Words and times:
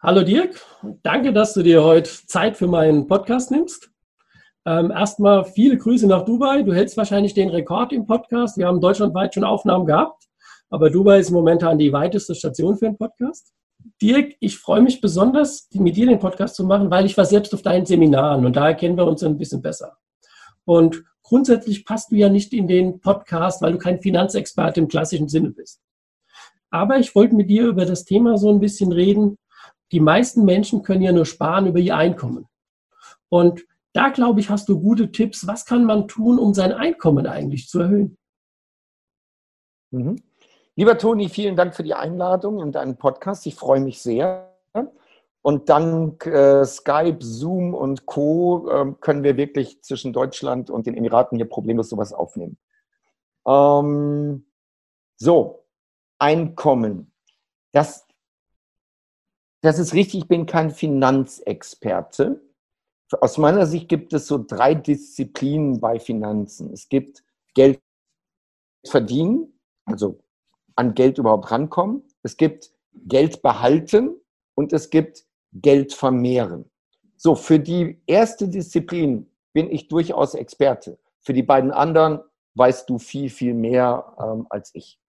Hallo 0.00 0.22
Dirk, 0.22 0.64
danke, 1.02 1.32
dass 1.32 1.54
du 1.54 1.62
dir 1.64 1.82
heute 1.82 2.08
Zeit 2.08 2.56
für 2.56 2.68
meinen 2.68 3.08
Podcast 3.08 3.50
nimmst. 3.50 3.90
Ähm, 4.64 4.92
erstmal 4.92 5.44
viele 5.44 5.76
Grüße 5.76 6.06
nach 6.06 6.24
Dubai. 6.24 6.62
Du 6.62 6.72
hältst 6.72 6.96
wahrscheinlich 6.96 7.34
den 7.34 7.48
Rekord 7.48 7.92
im 7.92 8.06
Podcast. 8.06 8.56
Wir 8.58 8.68
haben 8.68 8.80
deutschlandweit 8.80 9.34
schon 9.34 9.42
Aufnahmen 9.42 9.86
gehabt, 9.86 10.28
aber 10.70 10.88
Dubai 10.88 11.18
ist 11.18 11.32
momentan 11.32 11.78
die 11.78 11.92
weiteste 11.92 12.36
Station 12.36 12.78
für 12.78 12.86
einen 12.86 12.96
Podcast. 12.96 13.52
Dirk, 14.00 14.36
ich 14.38 14.56
freue 14.56 14.82
mich 14.82 15.00
besonders, 15.00 15.68
mit 15.72 15.96
dir 15.96 16.06
den 16.06 16.20
Podcast 16.20 16.54
zu 16.54 16.64
machen, 16.64 16.92
weil 16.92 17.04
ich 17.04 17.16
war 17.18 17.24
selbst 17.24 17.52
auf 17.52 17.62
deinen 17.62 17.84
Seminaren 17.84 18.46
und 18.46 18.54
da 18.54 18.74
kennen 18.74 18.96
wir 18.96 19.04
uns 19.04 19.24
ein 19.24 19.36
bisschen 19.36 19.62
besser. 19.62 19.96
Und 20.64 21.02
grundsätzlich 21.24 21.84
passt 21.84 22.12
du 22.12 22.14
ja 22.14 22.28
nicht 22.28 22.52
in 22.52 22.68
den 22.68 23.00
Podcast, 23.00 23.62
weil 23.62 23.72
du 23.72 23.78
kein 23.78 24.00
Finanzexperte 24.00 24.78
im 24.78 24.86
klassischen 24.86 25.28
Sinne 25.28 25.50
bist. 25.50 25.80
Aber 26.70 26.98
ich 26.98 27.16
wollte 27.16 27.34
mit 27.34 27.50
dir 27.50 27.66
über 27.66 27.84
das 27.84 28.04
Thema 28.04 28.38
so 28.38 28.48
ein 28.48 28.60
bisschen 28.60 28.92
reden, 28.92 29.38
die 29.92 30.00
meisten 30.00 30.44
Menschen 30.44 30.82
können 30.82 31.02
ja 31.02 31.12
nur 31.12 31.26
sparen 31.26 31.66
über 31.66 31.78
ihr 31.78 31.96
Einkommen. 31.96 32.46
Und 33.28 33.64
da, 33.92 34.10
glaube 34.10 34.40
ich, 34.40 34.50
hast 34.50 34.68
du 34.68 34.80
gute 34.80 35.10
Tipps. 35.10 35.46
Was 35.46 35.64
kann 35.64 35.84
man 35.84 36.08
tun, 36.08 36.38
um 36.38 36.54
sein 36.54 36.72
Einkommen 36.72 37.26
eigentlich 37.26 37.68
zu 37.68 37.80
erhöhen? 37.80 38.18
Mhm. 39.90 40.22
Lieber 40.76 40.96
Toni, 40.96 41.28
vielen 41.28 41.56
Dank 41.56 41.74
für 41.74 41.82
die 41.82 41.94
Einladung 41.94 42.60
in 42.60 42.70
deinen 42.70 42.96
Podcast. 42.96 43.46
Ich 43.46 43.54
freue 43.54 43.80
mich 43.80 44.00
sehr. 44.00 44.54
Und 45.40 45.68
dank 45.68 46.26
äh, 46.26 46.64
Skype, 46.64 47.18
Zoom 47.20 47.72
und 47.72 48.06
Co. 48.06 48.68
Äh, 48.68 48.94
können 49.00 49.22
wir 49.22 49.36
wirklich 49.36 49.82
zwischen 49.82 50.12
Deutschland 50.12 50.68
und 50.68 50.86
den 50.86 50.96
Emiraten 50.96 51.36
hier 51.36 51.48
problemlos 51.48 51.88
sowas 51.88 52.12
aufnehmen. 52.12 52.58
Ähm, 53.46 54.46
so, 55.16 55.64
Einkommen. 56.18 57.12
Das 57.72 58.07
das 59.60 59.78
ist 59.78 59.94
richtig, 59.94 60.22
ich 60.22 60.28
bin 60.28 60.46
kein 60.46 60.70
Finanzexperte. 60.70 62.40
Aus 63.20 63.38
meiner 63.38 63.66
Sicht 63.66 63.88
gibt 63.88 64.12
es 64.12 64.26
so 64.26 64.42
drei 64.44 64.74
Disziplinen 64.74 65.80
bei 65.80 65.98
Finanzen. 65.98 66.72
Es 66.72 66.88
gibt 66.88 67.24
Geld 67.54 67.80
verdienen, 68.86 69.58
also 69.86 70.20
an 70.76 70.94
Geld 70.94 71.18
überhaupt 71.18 71.50
rankommen. 71.50 72.02
Es 72.22 72.36
gibt 72.36 72.70
Geld 72.92 73.42
behalten 73.42 74.20
und 74.54 74.72
es 74.72 74.90
gibt 74.90 75.24
Geld 75.52 75.92
vermehren. 75.92 76.70
So, 77.16 77.34
für 77.34 77.58
die 77.58 78.00
erste 78.06 78.48
Disziplin 78.48 79.28
bin 79.52 79.70
ich 79.70 79.88
durchaus 79.88 80.34
Experte. 80.34 80.98
Für 81.20 81.32
die 81.32 81.42
beiden 81.42 81.72
anderen 81.72 82.20
weißt 82.54 82.88
du 82.88 82.98
viel, 82.98 83.30
viel 83.30 83.54
mehr 83.54 84.14
ähm, 84.20 84.46
als 84.50 84.70
ich. 84.74 85.00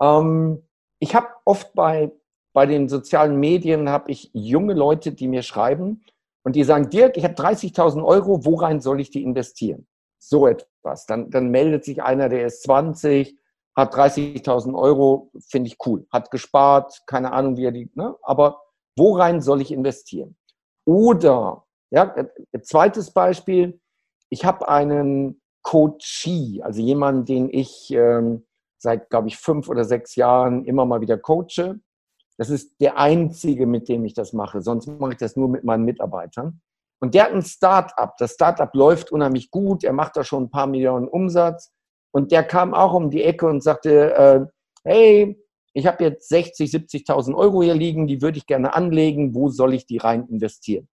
Ähm, 0.00 0.62
ich 0.98 1.14
habe 1.14 1.28
oft 1.44 1.72
bei 1.74 2.12
bei 2.52 2.66
den 2.66 2.88
sozialen 2.88 3.38
Medien 3.38 3.88
habe 3.88 4.10
ich 4.10 4.30
junge 4.32 4.74
Leute, 4.74 5.12
die 5.12 5.28
mir 5.28 5.42
schreiben 5.42 6.04
und 6.42 6.56
die 6.56 6.64
sagen, 6.64 6.90
Dirk, 6.90 7.16
ich 7.16 7.24
habe 7.24 7.34
30.000 7.34 8.04
Euro, 8.04 8.44
worein 8.44 8.80
soll 8.80 9.00
ich 9.00 9.10
die 9.10 9.22
investieren? 9.22 9.86
So 10.18 10.46
etwas. 10.46 11.06
Dann, 11.06 11.30
dann 11.30 11.50
meldet 11.50 11.84
sich 11.84 12.02
einer, 12.02 12.28
der 12.28 12.46
ist 12.46 12.62
20, 12.64 13.38
hat 13.76 13.94
30.000 13.94 14.76
Euro, 14.76 15.30
finde 15.48 15.68
ich 15.68 15.76
cool, 15.86 16.06
hat 16.10 16.30
gespart, 16.30 17.02
keine 17.06 17.32
Ahnung, 17.32 17.56
wie 17.56 17.64
er 17.64 17.72
die, 17.72 17.90
ne? 17.94 18.16
aber 18.22 18.60
worein 18.96 19.40
soll 19.40 19.60
ich 19.60 19.72
investieren? 19.72 20.36
Oder, 20.84 21.64
ja, 21.90 22.14
zweites 22.62 23.12
Beispiel, 23.12 23.80
ich 24.28 24.44
habe 24.44 24.68
einen 24.68 25.40
Coachee, 25.62 26.62
also 26.62 26.80
jemanden, 26.80 27.24
den 27.24 27.50
ich 27.50 27.90
ähm, 27.92 28.46
seit, 28.78 29.10
glaube 29.10 29.28
ich, 29.28 29.36
fünf 29.36 29.68
oder 29.68 29.84
sechs 29.84 30.16
Jahren 30.16 30.64
immer 30.64 30.86
mal 30.86 31.00
wieder 31.00 31.18
coache. 31.18 31.78
Das 32.40 32.48
ist 32.48 32.80
der 32.80 32.96
einzige, 32.96 33.66
mit 33.66 33.90
dem 33.90 34.02
ich 34.06 34.14
das 34.14 34.32
mache. 34.32 34.62
Sonst 34.62 34.86
mache 34.86 35.12
ich 35.12 35.18
das 35.18 35.36
nur 35.36 35.46
mit 35.46 35.62
meinen 35.62 35.84
Mitarbeitern. 35.84 36.62
Und 36.98 37.12
der 37.12 37.24
hat 37.24 37.32
ein 37.32 37.42
Start-up. 37.42 38.16
Das 38.16 38.32
Start-up 38.32 38.74
läuft 38.74 39.12
unheimlich 39.12 39.50
gut. 39.50 39.84
Er 39.84 39.92
macht 39.92 40.16
da 40.16 40.24
schon 40.24 40.44
ein 40.44 40.50
paar 40.50 40.66
Millionen 40.66 41.06
Umsatz. 41.06 41.70
Und 42.14 42.32
der 42.32 42.42
kam 42.44 42.72
auch 42.72 42.94
um 42.94 43.10
die 43.10 43.24
Ecke 43.24 43.46
und 43.46 43.62
sagte, 43.62 44.14
äh, 44.14 44.40
hey, 44.84 45.38
ich 45.74 45.86
habe 45.86 46.02
jetzt 46.02 46.30
60, 46.30 46.70
70.000 46.70 47.34
Euro 47.34 47.62
hier 47.62 47.74
liegen, 47.74 48.06
die 48.06 48.22
würde 48.22 48.38
ich 48.38 48.46
gerne 48.46 48.72
anlegen. 48.72 49.34
Wo 49.34 49.50
soll 49.50 49.74
ich 49.74 49.84
die 49.84 49.98
rein 49.98 50.26
investieren? 50.28 50.88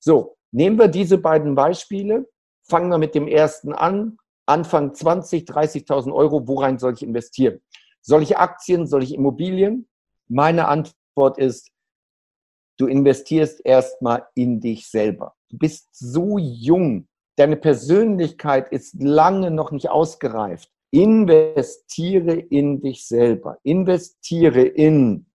So, 0.00 0.36
nehmen 0.50 0.80
wir 0.80 0.88
diese 0.88 1.18
beiden 1.18 1.54
Beispiele. 1.54 2.28
Fangen 2.68 2.90
wir 2.90 2.98
mit 2.98 3.14
dem 3.14 3.28
ersten 3.28 3.72
an. 3.72 4.16
Anfang 4.46 4.94
20, 4.94 5.44
30.000 5.44 6.12
Euro, 6.12 6.48
worein 6.48 6.80
soll 6.80 6.94
ich 6.94 7.04
investieren? 7.04 7.60
Soll 8.00 8.24
ich 8.24 8.36
Aktien, 8.36 8.88
soll 8.88 9.04
ich 9.04 9.14
Immobilien? 9.14 9.86
Meine 10.34 10.66
Antwort 10.66 11.36
ist, 11.36 11.70
du 12.78 12.86
investierst 12.86 13.60
erstmal 13.66 14.26
in 14.34 14.60
dich 14.60 14.88
selber. 14.88 15.34
Du 15.50 15.58
bist 15.58 15.90
so 15.92 16.38
jung. 16.38 17.06
Deine 17.36 17.56
Persönlichkeit 17.56 18.72
ist 18.72 18.94
lange 18.98 19.50
noch 19.50 19.72
nicht 19.72 19.90
ausgereift. 19.90 20.70
Investiere 20.90 22.32
in 22.32 22.80
dich 22.80 23.06
selber. 23.06 23.58
Investiere 23.62 24.62
in 24.62 25.26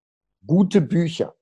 gute 0.48 0.82
Bücher, 0.82 1.36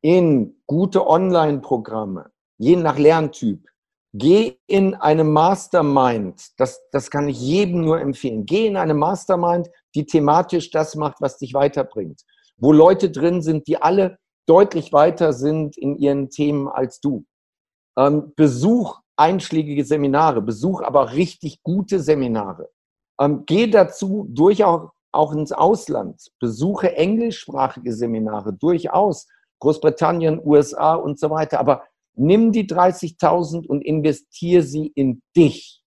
in 0.00 0.62
gute 0.66 1.06
Online-Programme, 1.06 2.32
je 2.56 2.76
nach 2.76 2.98
Lerntyp. 2.98 3.68
Geh 4.14 4.56
in 4.66 4.94
eine 4.94 5.24
Mastermind. 5.24 6.58
Das, 6.58 6.80
das 6.92 7.10
kann 7.10 7.28
ich 7.28 7.38
jedem 7.38 7.82
nur 7.82 8.00
empfehlen. 8.00 8.46
Geh 8.46 8.68
in 8.68 8.78
eine 8.78 8.94
Mastermind, 8.94 9.68
die 9.94 10.06
thematisch 10.06 10.70
das 10.70 10.94
macht, 10.94 11.20
was 11.20 11.36
dich 11.36 11.52
weiterbringt 11.52 12.24
wo 12.56 12.72
Leute 12.72 13.10
drin 13.10 13.42
sind, 13.42 13.66
die 13.66 13.80
alle 13.80 14.18
deutlich 14.46 14.92
weiter 14.92 15.32
sind 15.32 15.76
in 15.76 15.96
ihren 15.96 16.30
Themen 16.30 16.68
als 16.68 17.00
du. 17.00 17.24
Ähm, 17.96 18.32
besuch 18.36 19.00
einschlägige 19.16 19.84
Seminare, 19.84 20.42
besuch 20.42 20.82
aber 20.82 21.12
richtig 21.12 21.62
gute 21.62 22.00
Seminare. 22.00 22.70
Ähm, 23.20 23.44
geh 23.46 23.66
dazu 23.66 24.26
durchaus 24.30 24.90
auch 25.12 25.32
ins 25.32 25.52
Ausland, 25.52 26.30
besuche 26.40 26.96
englischsprachige 26.96 27.92
Seminare, 27.92 28.54
durchaus 28.54 29.28
Großbritannien, 29.60 30.40
USA 30.44 30.94
und 30.94 31.20
so 31.20 31.30
weiter. 31.30 31.60
Aber 31.60 31.84
nimm 32.14 32.50
die 32.50 32.66
30.000 32.66 33.66
und 33.66 33.84
investiere 33.84 34.62
sie 34.62 34.90
in 34.94 35.22
dich. 35.36 35.82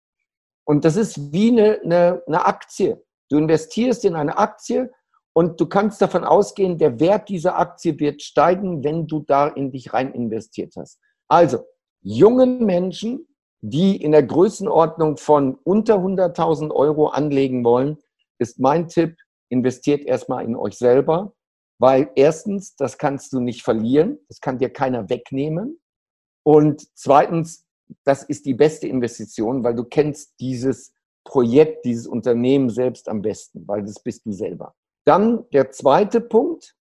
Und 0.65 0.85
das 0.85 0.97
ist 0.97 1.33
wie 1.33 1.51
eine, 1.51 1.81
eine, 1.85 2.23
eine 2.27 2.47
Aktie. 2.47 3.05
Du 3.29 3.39
investierst 3.39 4.05
in 4.05 4.17
eine 4.17 4.37
Aktie 4.39 4.91
und 5.33 5.61
du 5.61 5.67
kannst 5.67 6.03
davon 6.03 6.25
ausgehen, 6.25 6.79
der 6.79 6.99
Wert 6.99 7.29
dieser 7.29 7.59
Aktie 7.59 7.99
wird 7.99 8.23
steigen, 8.23 8.83
wenn 8.83 9.07
du 9.07 9.21
da 9.21 9.49
in 9.49 9.71
dich 9.71 9.93
rein 9.93 10.13
investiert 10.13 10.75
hast. 10.77 10.99
Also, 11.29 11.65
jungen 12.03 12.65
Menschen, 12.65 13.27
die 13.61 14.03
in 14.03 14.13
der 14.13 14.23
Größenordnung 14.23 15.17
von 15.17 15.55
unter 15.65 15.97
100.000 15.97 16.73
Euro 16.73 17.09
anlegen 17.09 17.65
wollen, 17.65 17.99
ist 18.39 18.59
mein 18.59 18.89
Tipp, 18.89 19.17
investiert 19.51 20.05
erstmal 20.05 20.45
in 20.45 20.57
euch 20.57 20.79
selber, 20.79 21.35
weil 21.79 22.11
erstens, 22.15 22.75
das 22.77 22.99
kannst 22.99 23.33
du 23.33 23.41
nicht 23.41 23.63
verlieren, 23.63 24.19
das 24.29 24.41
kann 24.41 24.59
dir 24.59 24.71
keiner 24.71 25.09
wegnehmen. 25.09 25.81
Und 26.43 26.89
zweitens, 26.95 27.67
das 28.05 28.23
ist 28.23 28.47
die 28.47 28.55
beste 28.55 28.89
Investition, 28.89 29.63
weil 29.63 29.75
du 29.75 29.85
kennst 29.85 30.35
dieses 30.41 30.93
Projekt, 31.25 31.85
dieses 31.85 32.07
Unternehmen 32.07 32.71
selbst 32.71 33.09
am 33.09 33.23
besten, 33.23 33.67
weil 33.69 33.83
das 33.83 34.03
bist 34.03 34.25
du 34.25 34.33
selber. 34.33 34.75
Dann 35.05 35.49
der 35.51 35.71
zweite 35.71 36.21
Punkt, 36.21 36.77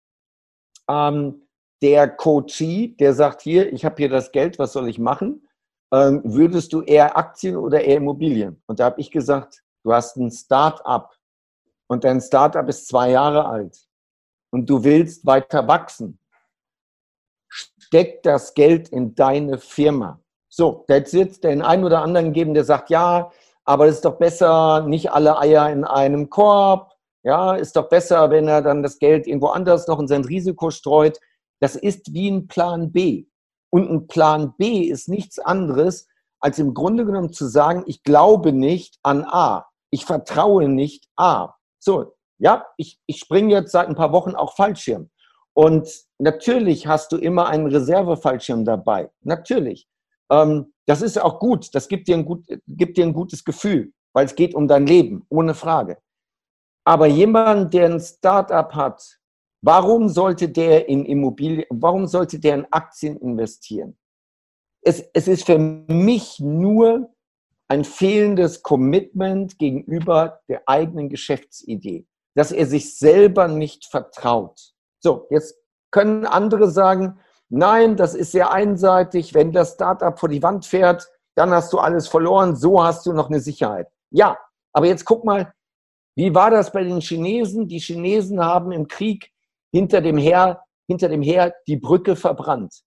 ähm, 0.89 1.47
der 1.81 2.09
Coachee, 2.09 2.95
der 2.99 3.13
sagt 3.13 3.41
hier, 3.41 3.71
ich 3.71 3.85
habe 3.85 3.95
hier 3.97 4.09
das 4.09 4.31
Geld, 4.31 4.57
was 4.57 4.73
soll 4.73 4.87
ich 4.87 4.99
machen? 4.99 5.47
Ähm, 5.93 6.21
würdest 6.23 6.73
du 6.73 6.81
eher 6.81 7.17
Aktien 7.17 7.57
oder 7.57 7.83
eher 7.83 7.97
Immobilien? 7.97 8.61
Und 8.65 8.79
da 8.79 8.85
habe 8.85 9.01
ich 9.01 9.11
gesagt, 9.11 9.61
du 9.83 9.93
hast 9.93 10.15
ein 10.17 10.31
Start-up 10.31 11.15
und 11.87 12.03
dein 12.03 12.21
Start-up 12.21 12.67
ist 12.69 12.87
zwei 12.87 13.11
Jahre 13.11 13.45
alt 13.45 13.77
und 14.51 14.69
du 14.69 14.83
willst 14.83 15.25
weiter 15.25 15.67
wachsen. 15.67 16.19
Steck 17.49 18.23
das 18.23 18.53
Geld 18.53 18.89
in 18.89 19.13
deine 19.13 19.57
Firma. 19.57 20.19
So, 20.49 20.85
jetzt 20.87 21.13
wird 21.13 21.31
es 21.31 21.39
den 21.39 21.61
einen 21.61 21.83
oder 21.83 22.01
anderen 22.01 22.33
geben, 22.33 22.53
der 22.53 22.63
sagt, 22.63 22.89
ja, 22.89 23.31
aber 23.65 23.87
es 23.87 23.95
ist 23.95 24.05
doch 24.05 24.17
besser, 24.17 24.81
nicht 24.87 25.11
alle 25.11 25.37
Eier 25.37 25.69
in 25.69 25.83
einem 25.83 26.29
Korb 26.29 26.94
ja, 27.25 27.55
ist 27.55 27.75
doch 27.75 27.89
besser, 27.89 28.29
wenn 28.29 28.47
er 28.47 28.61
dann 28.61 28.83
das 28.83 28.99
Geld 28.99 29.25
irgendwo 29.25 29.47
anders 29.47 29.87
noch 29.87 29.99
in 29.99 30.07
sein 30.07 30.23
Risiko 30.23 30.69
streut. 30.69 31.19
Das 31.59 31.75
ist 31.75 32.13
wie 32.13 32.29
ein 32.29 32.47
Plan 32.47 32.91
B. 32.91 33.25
Und 33.71 33.89
ein 33.89 34.07
Plan 34.07 34.53
B 34.57 34.81
ist 34.83 35.09
nichts 35.09 35.39
anderes 35.39 36.07
als 36.39 36.59
im 36.59 36.75
Grunde 36.75 37.03
genommen 37.03 37.33
zu 37.33 37.47
sagen, 37.47 37.83
ich 37.87 38.03
glaube 38.03 38.53
nicht 38.53 38.99
an 39.01 39.23
A. 39.23 39.65
Ich 39.89 40.05
vertraue 40.05 40.69
nicht 40.69 41.07
A. 41.15 41.55
So, 41.79 42.13
ja, 42.37 42.65
ich, 42.77 42.99
ich 43.07 43.17
springe 43.17 43.53
jetzt 43.53 43.71
seit 43.71 43.87
ein 43.87 43.95
paar 43.95 44.11
Wochen 44.11 44.35
auch 44.35 44.55
Fallschirm. 44.55 45.09
Und 45.53 45.89
natürlich 46.19 46.85
hast 46.85 47.11
du 47.11 47.17
immer 47.17 47.47
einen 47.47 47.65
Reservefallschirm 47.65 48.65
dabei. 48.65 49.09
Natürlich. 49.21 49.87
Ähm, 50.29 50.73
das 50.85 51.01
ist 51.01 51.19
auch 51.19 51.39
gut. 51.39 51.73
Das 51.73 51.87
gibt 51.87 52.07
dir, 52.07 52.17
ein 52.17 52.25
gut, 52.25 52.45
gibt 52.67 52.97
dir 52.97 53.05
ein 53.05 53.13
gutes 53.13 53.43
Gefühl, 53.43 53.93
weil 54.13 54.27
es 54.27 54.35
geht 54.35 54.53
um 54.53 54.67
dein 54.67 54.85
Leben, 54.85 55.25
ohne 55.29 55.55
Frage. 55.55 55.97
Aber 56.85 57.07
jemand, 57.07 57.73
der 57.73 57.87
ein 57.87 57.99
Startup 57.99 58.73
hat, 58.73 59.19
warum 59.61 60.07
sollte 60.07 60.47
der 60.47 60.87
in 60.87 61.05
Immobilien, 61.05 61.65
warum 61.71 62.07
sollte 62.07 62.39
der 62.39 62.55
in 62.55 62.67
Aktien 62.71 63.17
investieren? 63.17 63.97
Es, 64.81 65.03
es 65.13 65.27
ist 65.27 65.45
für 65.45 65.57
mich 65.57 66.39
nur 66.39 67.09
ein 67.67 67.83
fehlendes 67.83 68.61
Commitment 68.61 69.57
gegenüber 69.57 70.41
der 70.47 70.61
eigenen 70.67 71.09
Geschäftsidee, 71.09 72.05
dass 72.35 72.51
er 72.51 72.67
sich 72.67 72.97
selber 72.97 73.47
nicht 73.47 73.85
vertraut. 73.85 74.73
So, 74.99 75.25
jetzt 75.31 75.55
können 75.91 76.27
andere 76.27 76.69
sagen, 76.69 77.19
nein, 77.49 77.97
das 77.97 78.13
ist 78.13 78.31
sehr 78.31 78.51
einseitig, 78.51 79.33
wenn 79.33 79.51
das 79.51 79.73
Startup 79.73 80.19
vor 80.19 80.29
die 80.29 80.43
Wand 80.43 80.67
fährt, 80.67 81.09
dann 81.35 81.49
hast 81.49 81.73
du 81.73 81.79
alles 81.79 82.07
verloren, 82.07 82.55
so 82.55 82.83
hast 82.83 83.07
du 83.07 83.13
noch 83.13 83.29
eine 83.29 83.39
Sicherheit. 83.39 83.87
Ja, 84.11 84.37
aber 84.71 84.85
jetzt 84.85 85.05
guck 85.05 85.25
mal, 85.25 85.53
wie 86.15 86.33
war 86.33 86.49
das 86.49 86.71
bei 86.71 86.83
den 86.83 87.01
Chinesen? 87.01 87.67
Die 87.67 87.79
Chinesen 87.79 88.39
haben 88.39 88.71
im 88.71 88.87
Krieg 88.87 89.31
hinter 89.71 89.99
dem 90.01 90.17
Heer, 90.17 90.63
hinter 90.87 91.09
dem 91.09 91.21
Heer 91.21 91.53
die 91.67 91.75
Brücke 91.75 92.15
verbrannt. 92.15 92.83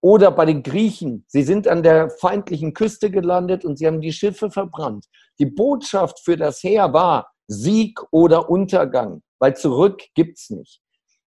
Oder 0.00 0.30
bei 0.32 0.46
den 0.46 0.62
Griechen, 0.62 1.24
sie 1.28 1.42
sind 1.42 1.68
an 1.68 1.82
der 1.82 2.10
feindlichen 2.10 2.72
Küste 2.72 3.10
gelandet 3.10 3.64
und 3.64 3.76
sie 3.78 3.86
haben 3.86 4.00
die 4.00 4.12
Schiffe 4.12 4.50
verbrannt. 4.50 5.06
Die 5.38 5.46
Botschaft 5.46 6.20
für 6.24 6.36
das 6.36 6.62
Heer 6.62 6.92
war 6.92 7.30
Sieg 7.46 8.00
oder 8.10 8.48
Untergang, 8.48 9.22
weil 9.38 9.54
zurück 9.54 10.02
gibt's 10.14 10.50
nicht. 10.50 10.80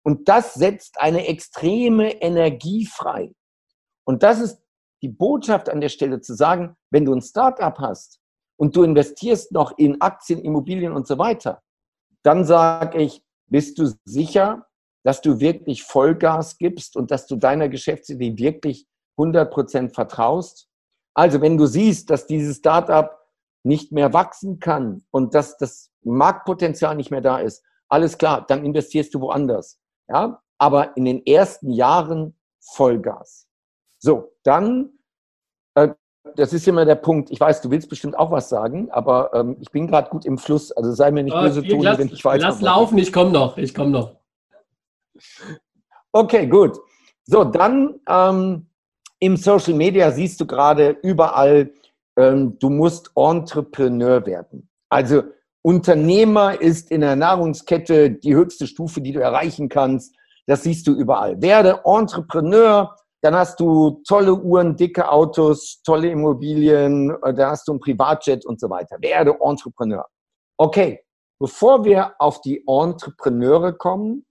Und 0.04 0.30
das 0.30 0.54
setzt 0.54 1.00
eine 1.00 1.28
extreme 1.28 2.22
Energie 2.22 2.86
frei. 2.86 3.34
Und 4.06 4.24
das 4.24 4.40
ist 4.40 4.62
die 5.02 5.10
Botschaft 5.10 5.70
an 5.70 5.82
der 5.82 5.90
Stelle 5.90 6.22
zu 6.22 6.34
sagen, 6.34 6.76
wenn 6.92 7.06
du 7.06 7.14
ein 7.14 7.22
Startup 7.22 7.78
hast 7.78 8.20
und 8.57 8.75
du 8.75 8.84
investierst 8.84 9.52
noch 9.52 9.78
in 9.78 10.02
Aktien, 10.02 10.40
Immobilien 10.40 10.94
und 10.94 11.07
so 11.07 11.18
weiter, 11.18 11.62
dann 12.24 12.46
sage 12.46 13.02
ich, 13.02 13.24
bist 13.48 13.78
du 13.78 13.94
sicher, 14.06 14.66
dass 15.04 15.22
du 15.22 15.40
wirklich 15.40 15.84
Vollgas 15.84 16.57
gibst 16.57 16.96
und 16.96 17.12
dass 17.12 17.28
du 17.28 17.36
deiner 17.36 17.69
Geschäftsidee 17.69 18.38
wirklich 18.38 18.88
100% 19.18 19.94
vertraust? 19.94 20.68
Also 21.13 21.42
wenn 21.42 21.57
du 21.57 21.66
siehst, 21.68 22.10
dass 22.10 22.25
dieses 22.28 22.57
Startup 22.57 23.18
nicht 23.63 23.92
mehr 23.92 24.13
wachsen 24.13 24.60
kann 24.60 25.04
und 25.12 25.34
dass 25.34 25.58
das 25.58 25.92
Marktpotenzial 26.04 26.96
nicht 26.96 27.12
mehr 27.12 27.22
da 27.22 27.38
ist, 27.38 27.63
alles 27.88 28.18
klar, 28.18 28.46
dann 28.48 28.66
investierst 28.66 29.13
du 29.13 29.22
woanders. 29.22 29.80
Ja, 30.08 30.42
aber 30.58 30.96
in 30.98 31.06
den 31.06 31.25
ersten 31.25 31.72
Jahren 31.72 32.38
Vollgas. 32.60 33.48
So, 34.00 34.34
dann 34.44 34.92
das 36.36 36.54
ist 36.54 36.68
immer 36.68 36.86
der 36.86 36.95
Punkt. 36.95 37.31
Ich 37.31 37.39
weiß, 37.39 37.62
du 37.62 37.69
willst 37.72 37.89
bestimmt 37.89 38.18
auch 38.18 38.31
was 38.31 38.50
sagen, 38.50 38.89
aber 38.92 39.31
ähm, 39.33 39.57
ich 39.60 39.72
bin 39.72 39.88
gerade 39.88 40.10
gut 40.10 40.25
im 40.25 40.38
Fluss. 40.38 40.72
Also 40.72 40.92
sei 40.92 41.12
mir 41.12 41.24
nicht 41.24 41.36
böse, 41.36 41.63
Toni, 41.63 41.86
wenn 41.98 42.10
ich 42.10 42.25
weiter. 42.25 42.48
Lass 42.48 42.62
laufen, 42.62 42.98
ich 42.98 43.13
komme 43.13 43.31
noch. 43.31 43.57
Ich 43.57 43.74
komme 43.74 43.92
noch. 43.92 44.16
Okay, 46.18 46.48
gut. 46.48 46.77
So, 47.25 47.44
dann 47.44 48.00
ähm, 48.07 48.68
im 49.19 49.36
Social 49.36 49.74
Media 49.74 50.12
siehst 50.12 50.39
du 50.39 50.45
gerade 50.45 50.92
überall, 51.04 51.74
ähm, 52.16 52.57
du 52.57 52.69
musst 52.69 53.12
Entrepreneur 53.16 54.25
werden. 54.25 54.69
Also 54.88 55.24
Unternehmer 55.62 56.62
ist 56.62 56.89
in 56.92 57.01
der 57.01 57.18
Nahrungskette 57.18 58.12
die 58.12 58.33
höchste 58.33 58.66
Stufe, 58.66 59.01
die 59.01 59.12
du 59.12 59.19
erreichen 59.19 59.68
kannst. 59.68 60.16
Das 60.45 60.63
siehst 60.63 60.88
du 60.88 60.94
überall. 60.94 61.42
Werde 61.42 61.81
Entrepreneur, 61.83 62.95
dann 63.25 63.36
hast 63.36 63.60
du 63.60 64.04
tolle 64.07 64.36
Uhren, 64.36 64.75
dicke 64.75 65.10
Autos, 65.10 65.81
tolle 65.81 66.12
Immobilien, 66.12 67.10
äh, 67.24 67.33
dann 67.33 67.50
hast 67.50 67.68
du 67.68 67.74
ein 67.74 67.80
Privatjet 67.80 68.45
und 68.45 68.60
so 68.60 68.69
weiter. 68.69 68.98
Werde 69.01 69.36
Entrepreneur. 69.42 70.06
Okay, 70.57 71.04
bevor 71.39 71.83
wir 71.83 72.13
auf 72.19 72.42
die 72.42 72.63
Entrepreneure 72.68 73.74
kommen, 73.74 74.27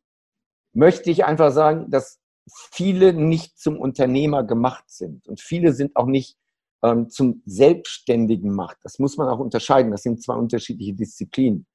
möchte 0.73 1.11
ich 1.11 1.25
einfach 1.25 1.51
sagen, 1.51 1.91
dass 1.91 2.21
viele 2.47 3.13
nicht 3.13 3.59
zum 3.59 3.81
Unternehmer 3.81 4.45
gemacht 4.45 4.85
sind 4.87 5.27
und 5.27 5.41
viele 5.41 5.73
sind 5.73 5.97
auch 5.97 6.07
nicht 6.07 6.37
ähm, 6.85 7.11
zum 7.11 7.43
Selbstständigen 7.47 8.55
macht. 8.55 8.77
Das 8.85 9.01
muss 9.01 9.17
man 9.17 9.29
auch 9.29 9.41
unterscheiden. 9.41 9.91
Das 9.91 10.03
sind 10.03 10.23
zwei 10.23 10.37
unterschiedliche 10.37 10.95
Disziplinen. 10.95 11.67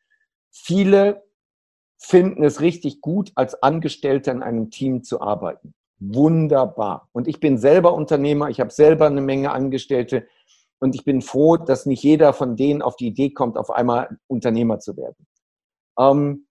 Viele 0.51 1.21
finden 1.97 2.45
es 2.45 2.61
richtig 2.61 3.01
gut, 3.01 3.33
als 3.35 3.61
Angestellter 3.61 4.31
in 4.31 4.41
einem 4.41 4.69
Team 4.69 5.03
zu 5.03 5.19
arbeiten 5.19 5.73
wunderbar. 5.99 7.09
Und 7.11 7.27
ich 7.27 7.39
bin 7.39 7.57
selber 7.57 7.93
Unternehmer, 7.93 8.49
ich 8.49 8.59
habe 8.59 8.71
selber 8.71 9.07
eine 9.07 9.21
Menge 9.21 9.51
Angestellte 9.51 10.27
und 10.79 10.95
ich 10.95 11.03
bin 11.03 11.21
froh, 11.21 11.57
dass 11.57 11.85
nicht 11.85 12.03
jeder 12.03 12.33
von 12.33 12.55
denen 12.55 12.81
auf 12.81 12.95
die 12.95 13.07
Idee 13.07 13.31
kommt, 13.31 13.57
auf 13.57 13.69
einmal 13.69 14.17
Unternehmer 14.27 14.79
zu 14.79 14.95
werden. 14.97 15.27
Ähm, 15.99 16.47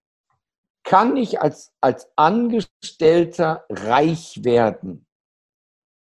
kann 0.85 1.17
ich 1.17 1.41
als, 1.41 1.73
als 1.81 2.11
Angestellter 2.17 3.65
reich 3.69 4.43
werden? 4.43 5.07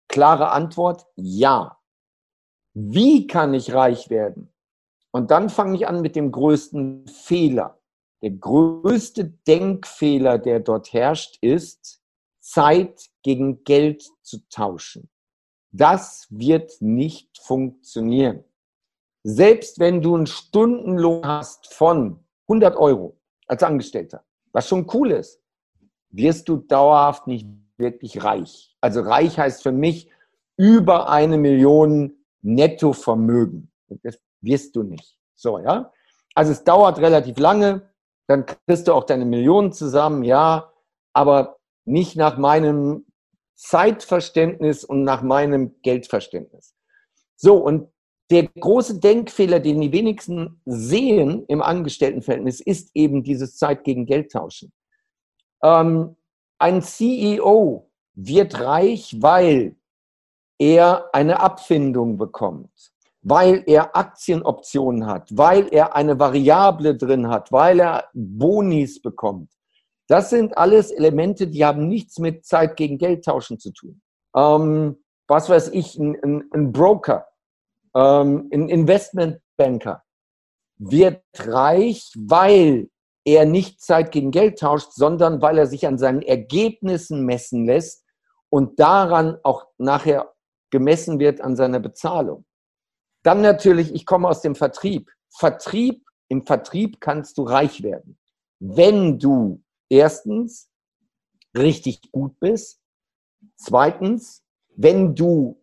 Klare 0.09 0.51
Antwort, 0.51 1.05
ja. 1.15 1.79
Wie 2.73 3.27
kann 3.27 3.53
ich 3.53 3.73
reich 3.73 4.09
werden? 4.09 4.53
Und 5.11 5.31
dann 5.31 5.49
fange 5.49 5.75
ich 5.75 5.87
an 5.87 6.01
mit 6.01 6.15
dem 6.15 6.31
größten 6.31 7.07
Fehler. 7.07 7.79
Der 8.21 8.31
größte 8.31 9.25
Denkfehler, 9.47 10.37
der 10.37 10.59
dort 10.59 10.91
herrscht, 10.91 11.37
ist, 11.41 12.02
Zeit 12.43 13.09
gegen 13.23 13.63
Geld 13.63 14.03
zu 14.21 14.39
tauschen. 14.49 15.09
Das 15.71 16.27
wird 16.29 16.73
nicht 16.81 17.39
funktionieren. 17.39 18.43
Selbst 19.23 19.79
wenn 19.79 20.01
du 20.01 20.15
einen 20.15 20.27
Stundenlohn 20.27 21.25
hast 21.25 21.73
von 21.73 22.19
100 22.47 22.75
Euro 22.75 23.17
als 23.47 23.63
Angestellter, 23.63 24.25
was 24.51 24.67
schon 24.67 24.87
cool 24.93 25.11
ist, 25.11 25.41
wirst 26.09 26.49
du 26.49 26.57
dauerhaft 26.57 27.25
nicht 27.27 27.47
wirklich 27.77 28.23
reich. 28.23 28.75
Also 28.81 29.01
reich 29.01 29.39
heißt 29.39 29.63
für 29.63 29.71
mich 29.71 30.11
über 30.57 31.09
eine 31.09 31.37
Million 31.37 32.13
Nettovermögen. 32.41 33.71
Das 34.03 34.19
wirst 34.41 34.75
du 34.75 34.83
nicht. 34.83 35.17
So, 35.35 35.59
ja. 35.59 35.91
Also 36.35 36.51
es 36.51 36.63
dauert 36.63 36.99
relativ 36.99 37.39
lange, 37.39 37.89
dann 38.27 38.45
kriegst 38.45 38.87
du 38.87 38.93
auch 38.93 39.05
deine 39.05 39.25
Millionen 39.25 39.71
zusammen, 39.71 40.23
ja. 40.23 40.71
Aber 41.13 41.57
nicht 41.85 42.15
nach 42.15 42.37
meinem 42.37 43.05
Zeitverständnis 43.55 44.83
und 44.83 45.03
nach 45.03 45.21
meinem 45.21 45.75
Geldverständnis. 45.81 46.75
So, 47.35 47.57
und 47.57 47.89
der 48.31 48.47
große 48.47 48.99
Denkfehler, 48.99 49.59
den 49.59 49.81
die 49.81 49.91
wenigsten 49.91 50.61
sehen 50.65 51.45
im 51.47 51.61
Angestelltenverhältnis, 51.61 52.61
ist 52.61 52.91
eben 52.93 53.23
dieses 53.23 53.57
Zeit 53.57 53.83
gegen 53.83 54.05
Geld 54.05 54.31
tauschen. 54.31 54.71
Ähm, 55.61 56.15
ein 56.57 56.81
CEO 56.81 57.89
wird 58.15 58.59
reich, 58.59 59.17
weil 59.19 59.75
er 60.57 61.09
eine 61.13 61.39
Abfindung 61.41 62.17
bekommt, 62.17 62.71
weil 63.21 63.63
er 63.67 63.95
Aktienoptionen 63.95 65.05
hat, 65.05 65.35
weil 65.35 65.67
er 65.73 65.95
eine 65.95 66.17
Variable 66.17 66.95
drin 66.95 67.27
hat, 67.27 67.51
weil 67.51 67.79
er 67.79 68.09
Bonis 68.13 69.01
bekommt. 69.01 69.49
Das 70.13 70.29
sind 70.29 70.55
alles 70.59 70.91
Elemente, 70.91 71.47
die 71.47 71.65
haben 71.65 71.87
nichts 71.87 72.19
mit 72.19 72.45
Zeit 72.45 72.75
gegen 72.75 72.99
Geld 72.99 73.25
tauschen 73.25 73.57
zu 73.57 73.71
tun. 73.73 73.99
Ähm, 74.35 75.03
was 75.27 75.49
weiß 75.49 75.69
ich, 75.69 75.97
ein, 75.97 76.15
ein, 76.23 76.49
ein 76.53 76.71
Broker, 76.71 77.25
ähm, 77.95 78.47
ein 78.53 78.69
Investmentbanker 78.69 80.03
wird 80.77 81.23
reich, 81.39 82.13
weil 82.15 82.91
er 83.25 83.45
nicht 83.45 83.81
Zeit 83.81 84.11
gegen 84.11 84.29
Geld 84.29 84.59
tauscht, 84.59 84.91
sondern 84.91 85.41
weil 85.41 85.57
er 85.57 85.65
sich 85.65 85.87
an 85.87 85.97
seinen 85.97 86.21
Ergebnissen 86.21 87.25
messen 87.25 87.65
lässt 87.65 88.05
und 88.51 88.79
daran 88.79 89.39
auch 89.41 89.65
nachher 89.79 90.31
gemessen 90.69 91.17
wird 91.17 91.41
an 91.41 91.55
seiner 91.55 91.79
Bezahlung. 91.79 92.45
Dann 93.23 93.41
natürlich, 93.41 93.95
ich 93.95 94.05
komme 94.05 94.27
aus 94.27 94.41
dem 94.41 94.53
Vertrieb. 94.53 95.09
Vertrieb, 95.31 96.05
im 96.27 96.45
Vertrieb 96.45 97.01
kannst 97.01 97.39
du 97.39 97.45
reich 97.45 97.81
werden, 97.81 98.19
wenn 98.59 99.17
du 99.17 99.62
erstens 99.93 100.69
richtig 101.55 102.11
gut 102.11 102.39
bist. 102.39 102.81
Zweitens, 103.55 104.43
wenn 104.75 105.15
du 105.15 105.61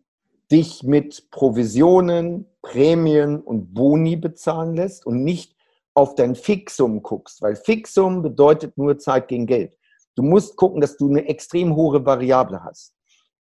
dich 0.49 0.83
mit 0.83 1.29
Provisionen, 1.31 2.45
Prämien 2.61 3.41
und 3.41 3.73
Boni 3.73 4.15
bezahlen 4.15 4.75
lässt 4.75 5.05
und 5.05 5.23
nicht 5.23 5.55
auf 5.93 6.15
dein 6.15 6.35
Fixum 6.35 7.03
guckst, 7.03 7.41
weil 7.41 7.55
Fixum 7.55 8.21
bedeutet 8.21 8.77
nur 8.77 8.97
Zeit 8.97 9.27
gegen 9.27 9.47
Geld. 9.47 9.77
Du 10.15 10.23
musst 10.23 10.55
gucken, 10.55 10.79
dass 10.79 10.97
du 10.97 11.09
eine 11.09 11.27
extrem 11.27 11.75
hohe 11.75 12.05
Variable 12.05 12.63
hast. 12.63 12.93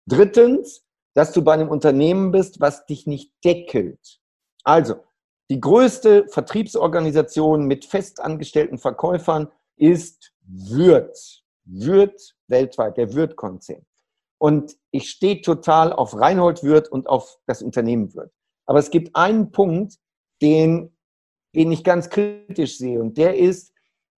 Drittens, 0.07 0.85
dass 1.15 1.33
du 1.33 1.43
bei 1.43 1.53
einem 1.53 1.69
Unternehmen 1.69 2.33
bist, 2.33 2.61
was 2.61 2.87
dich 2.87 3.07
nicht 3.07 3.33
deckelt. 3.45 4.21
Also, 4.65 4.97
die 5.51 5.61
größte 5.61 6.27
Vertriebsorganisation 6.29 7.67
mit 7.67 7.85
festangestellten 7.85 8.79
Verkäufern 8.79 9.49
ist 9.77 10.30
Würth. 10.51 11.43
Würth 11.65 12.35
weltweit, 12.49 12.97
der 12.97 13.13
Würth-Konzern. 13.15 13.85
Und 14.39 14.77
ich 14.91 15.11
stehe 15.11 15.43
total 15.43 15.93
auf 15.93 16.19
Reinhold 16.19 16.63
Würth 16.63 16.89
und 16.89 17.09
auf 17.09 17.39
das 17.47 17.63
Unternehmen 17.63 18.15
Würth. 18.15 18.33
Aber 18.67 18.79
es 18.79 18.91
gibt 18.91 19.15
einen 19.15 19.53
Punkt, 19.53 19.99
den, 20.41 20.97
den 21.55 21.71
ich 21.73 21.85
ganz 21.85 22.09
kritisch 22.09 22.79
sehe. 22.79 23.01
Und 23.01 23.19
der 23.19 23.37
ist, 23.37 23.73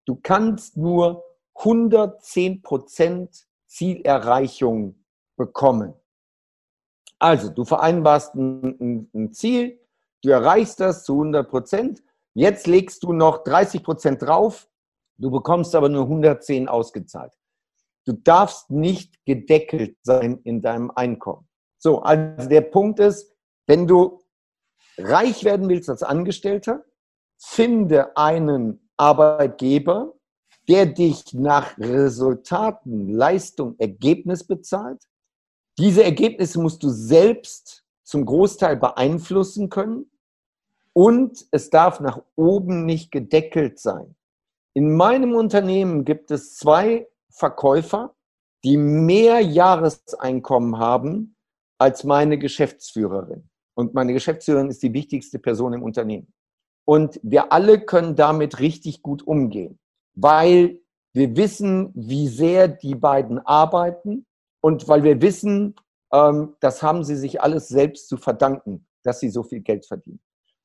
du 0.06 0.16
kannst 0.22 0.76
nur 0.76 1.24
110 1.54 2.62
Prozent 2.62 3.46
Zielerreichung 3.66 5.04
bekommen. 5.36 5.94
Also, 7.18 7.48
du 7.48 7.64
vereinbarst 7.64 8.34
ein, 8.34 9.08
ein, 9.14 9.32
Ziel, 9.32 9.80
du 10.22 10.30
erreichst 10.30 10.80
das 10.80 11.04
zu 11.04 11.14
100 11.14 11.48
Prozent. 11.48 12.02
Jetzt 12.34 12.66
legst 12.66 13.02
du 13.02 13.12
noch 13.12 13.44
30 13.44 13.82
Prozent 13.82 14.22
drauf, 14.22 14.68
du 15.18 15.30
bekommst 15.30 15.74
aber 15.74 15.88
nur 15.88 16.04
110 16.04 16.68
ausgezahlt. 16.68 17.32
Du 18.04 18.12
darfst 18.12 18.70
nicht 18.70 19.24
gedeckelt 19.24 19.96
sein 20.02 20.40
in 20.44 20.62
deinem 20.62 20.90
Einkommen. 20.90 21.48
So, 21.78 22.02
also 22.02 22.48
der 22.48 22.62
Punkt 22.62 22.98
ist, 23.00 23.32
wenn 23.66 23.86
du 23.86 24.20
reich 24.98 25.44
werden 25.44 25.68
willst 25.68 25.88
als 25.88 26.02
Angestellter, 26.02 26.84
finde 27.38 28.16
einen 28.16 28.90
Arbeitgeber, 28.96 30.14
der 30.68 30.86
dich 30.86 31.34
nach 31.34 31.76
Resultaten, 31.78 33.08
Leistung, 33.08 33.76
Ergebnis 33.78 34.46
bezahlt. 34.46 35.02
Diese 35.78 36.04
Ergebnisse 36.04 36.60
musst 36.60 36.82
du 36.82 36.88
selbst 36.88 37.84
zum 38.04 38.24
Großteil 38.26 38.76
beeinflussen 38.76 39.68
können 39.68 40.10
und 40.92 41.46
es 41.50 41.70
darf 41.70 42.00
nach 42.00 42.20
oben 42.36 42.84
nicht 42.84 43.10
gedeckelt 43.10 43.80
sein. 43.80 44.14
In 44.74 44.96
meinem 44.96 45.34
Unternehmen 45.34 46.04
gibt 46.04 46.30
es 46.30 46.56
zwei 46.56 47.08
Verkäufer, 47.30 48.14
die 48.64 48.76
mehr 48.76 49.40
Jahreseinkommen 49.40 50.78
haben 50.78 51.36
als 51.78 52.04
meine 52.04 52.38
Geschäftsführerin. 52.38 53.48
Und 53.74 53.94
meine 53.94 54.12
Geschäftsführerin 54.12 54.68
ist 54.68 54.82
die 54.82 54.92
wichtigste 54.92 55.38
Person 55.38 55.72
im 55.72 55.82
Unternehmen. 55.82 56.32
Und 56.84 57.20
wir 57.22 57.52
alle 57.52 57.80
können 57.80 58.16
damit 58.16 58.60
richtig 58.60 59.02
gut 59.02 59.26
umgehen, 59.26 59.78
weil 60.14 60.80
wir 61.12 61.36
wissen, 61.36 61.90
wie 61.94 62.28
sehr 62.28 62.68
die 62.68 62.94
beiden 62.94 63.38
arbeiten 63.38 64.26
und 64.60 64.88
weil 64.88 65.04
wir 65.04 65.20
wissen, 65.20 65.74
ähm, 66.12 66.56
das 66.60 66.82
haben 66.82 67.04
sie 67.04 67.16
sich 67.16 67.40
alles 67.40 67.68
selbst 67.68 68.08
zu 68.08 68.16
verdanken, 68.16 68.86
dass 69.02 69.20
sie 69.20 69.30
so 69.30 69.42
viel 69.42 69.60
Geld 69.60 69.86
verdienen. 69.86 70.20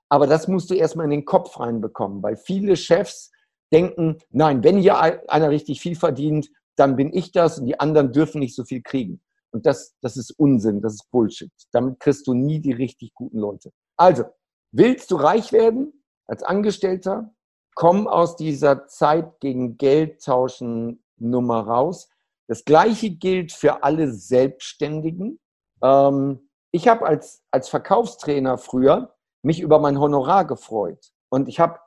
Aber 0.10 0.28
das 0.28 0.48
musst 0.48 0.70
du 0.70 0.76
erstmal 0.76 1.06
in 1.06 1.12
den 1.12 1.26
Kopf 1.26 1.60
reinbekommen, 1.60 2.24
weil 2.24 2.38
viele 2.38 2.78
Chefs 2.78 3.32
denken, 3.72 4.18
nein, 4.30 4.64
wenn 4.64 4.78
hier 4.78 5.00
einer 5.00 5.50
richtig 5.50 5.82
viel 5.82 5.96
verdient, 5.96 6.50
dann 6.76 6.96
bin 6.96 7.14
ich 7.14 7.32
das 7.32 7.60
und 7.60 7.66
die 7.66 7.80
anderen 7.80 8.12
dürfen 8.12 8.40
nicht 8.40 8.56
so 8.56 8.64
viel 8.64 8.82
kriegen. 8.82 9.22
Und 9.52 9.66
das, 9.66 9.96
das 10.02 10.18
ist 10.18 10.32
Unsinn, 10.32 10.82
das 10.82 10.94
ist 10.94 11.10
Bullshit. 11.12 11.52
Damit 11.72 12.00
kriegst 12.00 12.28
du 12.28 12.34
nie 12.34 12.60
die 12.60 12.74
richtig 12.74 13.14
guten 13.14 13.40
Leute. 13.40 13.72
Also, 13.98 14.26
willst 14.72 15.12
du 15.12 15.16
reich 15.16 15.52
werden 15.52 16.04
als 16.28 16.44
Angestellter? 16.44 17.34
Komm 17.74 18.08
aus 18.08 18.36
dieser 18.36 18.88
Zeit 18.88 19.40
gegen 19.40 19.78
Geld 19.78 20.24
tauschen 20.24 21.04
Nummer 21.18 21.62
raus. 21.62 22.10
Das 22.48 22.66
gleiche 22.66 23.10
gilt 23.10 23.52
für 23.52 23.84
alle 23.84 24.12
Selbstständigen. 24.12 25.40
Ähm, 25.82 26.50
ich 26.72 26.88
habe 26.88 27.06
als, 27.06 27.44
als 27.52 27.70
Verkaufstrainer 27.70 28.58
früher 28.58 29.16
mich 29.44 29.60
über 29.60 29.80
mein 29.80 30.00
Honorar 30.00 30.46
gefreut. 30.46 31.12
Und 31.30 31.48
ich 31.48 31.60
habe 31.60 31.80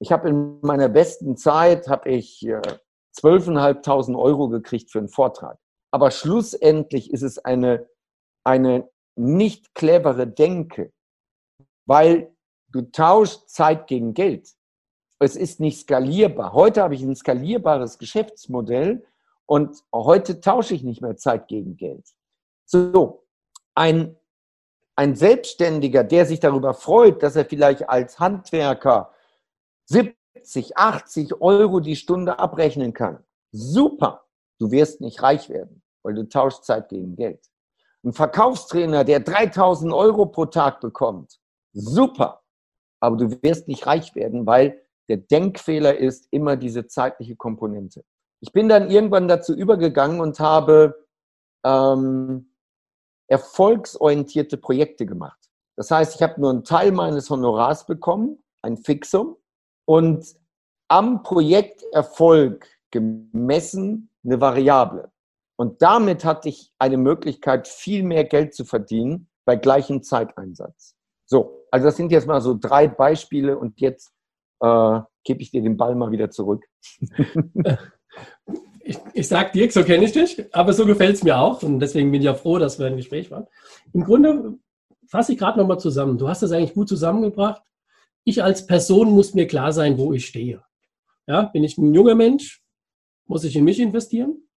ich 0.00 0.12
hab 0.12 0.24
in 0.24 0.60
meiner 0.60 0.88
besten 0.88 1.36
Zeit, 1.36 1.88
habe 1.88 2.10
ich 2.10 2.46
äh, 2.46 2.60
12.500 3.18 4.18
Euro 4.18 4.48
gekriegt 4.48 4.90
für 4.90 4.98
einen 4.98 5.08
Vortrag. 5.08 5.58
Aber 5.92 6.10
schlussendlich 6.10 7.12
ist 7.12 7.22
es 7.22 7.38
eine, 7.38 7.88
eine 8.44 8.88
nicht 9.16 9.74
clevere 9.74 10.26
Denke, 10.26 10.92
weil 11.86 12.34
du 12.68 12.82
tauschst 12.82 13.48
Zeit 13.48 13.86
gegen 13.86 14.14
Geld. 14.14 14.50
Es 15.20 15.36
ist 15.36 15.60
nicht 15.60 15.80
skalierbar. 15.80 16.52
Heute 16.52 16.82
habe 16.82 16.94
ich 16.94 17.02
ein 17.02 17.14
skalierbares 17.14 17.98
Geschäftsmodell 17.98 19.06
und 19.46 19.84
heute 19.92 20.40
tausche 20.40 20.74
ich 20.74 20.82
nicht 20.82 21.00
mehr 21.00 21.16
Zeit 21.16 21.46
gegen 21.46 21.76
Geld. 21.76 22.08
So, 22.66 23.24
ein, 23.74 24.16
ein 24.96 25.14
Selbstständiger, 25.14 26.02
der 26.02 26.26
sich 26.26 26.40
darüber 26.40 26.74
freut, 26.74 27.22
dass 27.22 27.36
er 27.36 27.44
vielleicht 27.44 27.88
als 27.88 28.18
Handwerker 28.18 29.13
70, 29.86 30.76
80 30.76 31.40
Euro 31.40 31.80
die 31.80 31.96
Stunde 31.96 32.38
abrechnen 32.38 32.92
kann. 32.92 33.24
Super. 33.52 34.24
Du 34.58 34.70
wirst 34.70 35.00
nicht 35.00 35.22
reich 35.22 35.48
werden, 35.48 35.82
weil 36.02 36.14
du 36.14 36.28
tauschst 36.28 36.64
Zeit 36.64 36.88
gegen 36.88 37.16
Geld. 37.16 37.40
Ein 38.04 38.12
Verkaufstrainer, 38.12 39.04
der 39.04 39.20
3000 39.20 39.92
Euro 39.92 40.26
pro 40.26 40.46
Tag 40.46 40.80
bekommt. 40.80 41.40
Super. 41.72 42.42
Aber 43.00 43.16
du 43.16 43.42
wirst 43.42 43.68
nicht 43.68 43.86
reich 43.86 44.14
werden, 44.14 44.46
weil 44.46 44.80
der 45.08 45.18
Denkfehler 45.18 45.96
ist 45.96 46.28
immer 46.30 46.56
diese 46.56 46.86
zeitliche 46.86 47.36
Komponente. 47.36 48.04
Ich 48.40 48.52
bin 48.52 48.68
dann 48.68 48.90
irgendwann 48.90 49.28
dazu 49.28 49.54
übergegangen 49.54 50.20
und 50.20 50.38
habe 50.40 51.06
ähm, 51.64 52.50
erfolgsorientierte 53.26 54.56
Projekte 54.56 55.06
gemacht. 55.06 55.38
Das 55.76 55.90
heißt, 55.90 56.14
ich 56.14 56.22
habe 56.22 56.40
nur 56.40 56.50
einen 56.50 56.64
Teil 56.64 56.92
meines 56.92 57.30
Honorars 57.30 57.86
bekommen, 57.86 58.42
ein 58.62 58.76
Fixum, 58.76 59.36
und 59.84 60.24
am 60.88 61.22
Projekterfolg 61.22 62.66
gemessen 62.90 64.10
eine 64.24 64.40
Variable. 64.40 65.10
Und 65.56 65.82
damit 65.82 66.24
hatte 66.24 66.48
ich 66.48 66.72
eine 66.78 66.96
Möglichkeit, 66.96 67.68
viel 67.68 68.02
mehr 68.02 68.24
Geld 68.24 68.54
zu 68.54 68.64
verdienen 68.64 69.28
bei 69.44 69.56
gleichem 69.56 70.02
Zeiteinsatz. 70.02 70.96
So, 71.26 71.66
also 71.70 71.86
das 71.86 71.96
sind 71.96 72.12
jetzt 72.12 72.26
mal 72.26 72.40
so 72.40 72.56
drei 72.58 72.88
Beispiele 72.88 73.56
und 73.58 73.80
jetzt 73.80 74.12
äh, 74.60 75.00
gebe 75.24 75.42
ich 75.42 75.50
dir 75.50 75.62
den 75.62 75.76
Ball 75.76 75.94
mal 75.94 76.10
wieder 76.10 76.30
zurück. 76.30 76.64
ich, 78.80 78.98
ich 79.12 79.28
sag 79.28 79.52
Dirk, 79.52 79.72
so 79.72 79.84
kenne 79.84 80.04
ich 80.04 80.12
dich, 80.12 80.44
aber 80.54 80.72
so 80.72 80.86
gefällt 80.86 81.16
es 81.16 81.22
mir 81.22 81.38
auch 81.38 81.62
und 81.62 81.80
deswegen 81.80 82.10
bin 82.10 82.20
ich 82.20 82.26
ja 82.26 82.34
froh, 82.34 82.58
dass 82.58 82.78
wir 82.78 82.86
ein 82.86 82.96
Gespräch 82.96 83.30
waren. 83.30 83.46
Im 83.92 84.04
Grunde 84.04 84.58
fasse 85.08 85.32
ich 85.32 85.38
gerade 85.38 85.58
nochmal 85.58 85.78
zusammen. 85.78 86.18
Du 86.18 86.28
hast 86.28 86.42
das 86.42 86.52
eigentlich 86.52 86.74
gut 86.74 86.88
zusammengebracht 86.88 87.62
ich 88.24 88.42
als 88.42 88.66
Person 88.66 89.10
muss 89.10 89.34
mir 89.34 89.46
klar 89.46 89.72
sein, 89.72 89.98
wo 89.98 90.12
ich 90.12 90.26
stehe. 90.26 90.62
Ja, 91.26 91.42
bin 91.42 91.64
ich 91.64 91.78
ein 91.78 91.94
junger 91.94 92.14
Mensch, 92.14 92.62
muss 93.26 93.44
ich 93.44 93.56
in 93.56 93.64
mich 93.64 93.80
investieren. 93.80 94.48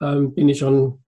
Ähm, 0.00 0.34
bin 0.34 0.48
ich 0.48 0.58
schon, 0.58 1.04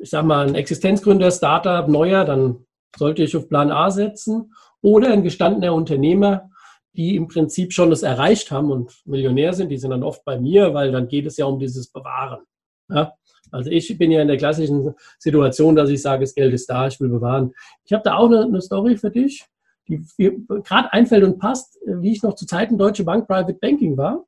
ich 0.00 0.10
sag 0.10 0.24
mal, 0.24 0.46
ein 0.46 0.54
Existenzgründer, 0.54 1.30
Startup, 1.30 1.88
Neuer, 1.88 2.24
dann 2.24 2.66
sollte 2.96 3.22
ich 3.22 3.36
auf 3.36 3.48
Plan 3.48 3.70
A 3.70 3.90
setzen. 3.90 4.52
Oder 4.80 5.12
ein 5.12 5.22
gestandener 5.22 5.74
Unternehmer, 5.74 6.50
die 6.92 7.16
im 7.16 7.28
Prinzip 7.28 7.72
schon 7.72 7.90
das 7.90 8.02
erreicht 8.02 8.50
haben 8.50 8.70
und 8.70 9.00
Millionär 9.04 9.52
sind, 9.54 9.68
die 9.68 9.78
sind 9.78 9.90
dann 9.90 10.02
oft 10.02 10.24
bei 10.24 10.38
mir, 10.38 10.74
weil 10.74 10.92
dann 10.92 11.08
geht 11.08 11.26
es 11.26 11.36
ja 11.36 11.46
um 11.46 11.58
dieses 11.58 11.88
Bewahren. 11.88 12.40
Ja? 12.88 13.14
Also 13.50 13.70
ich 13.70 13.96
bin 13.96 14.10
ja 14.10 14.22
in 14.22 14.28
der 14.28 14.36
klassischen 14.36 14.94
Situation, 15.18 15.76
dass 15.76 15.90
ich 15.90 16.02
sage, 16.02 16.22
das 16.22 16.34
Geld 16.34 16.52
ist 16.52 16.68
da, 16.68 16.86
ich 16.86 17.00
will 17.00 17.08
bewahren. 17.08 17.52
Ich 17.84 17.92
habe 17.92 18.02
da 18.02 18.16
auch 18.16 18.26
eine, 18.26 18.44
eine 18.44 18.60
Story 18.60 18.96
für 18.96 19.10
dich 19.10 19.46
die 19.98 20.46
gerade 20.64 20.92
einfällt 20.92 21.24
und 21.24 21.38
passt, 21.38 21.78
wie 21.86 22.12
ich 22.12 22.22
noch 22.22 22.34
zu 22.34 22.46
Zeiten 22.46 22.78
Deutsche 22.78 23.04
Bank 23.04 23.26
Private 23.26 23.54
Banking 23.54 23.96
war, 23.96 24.24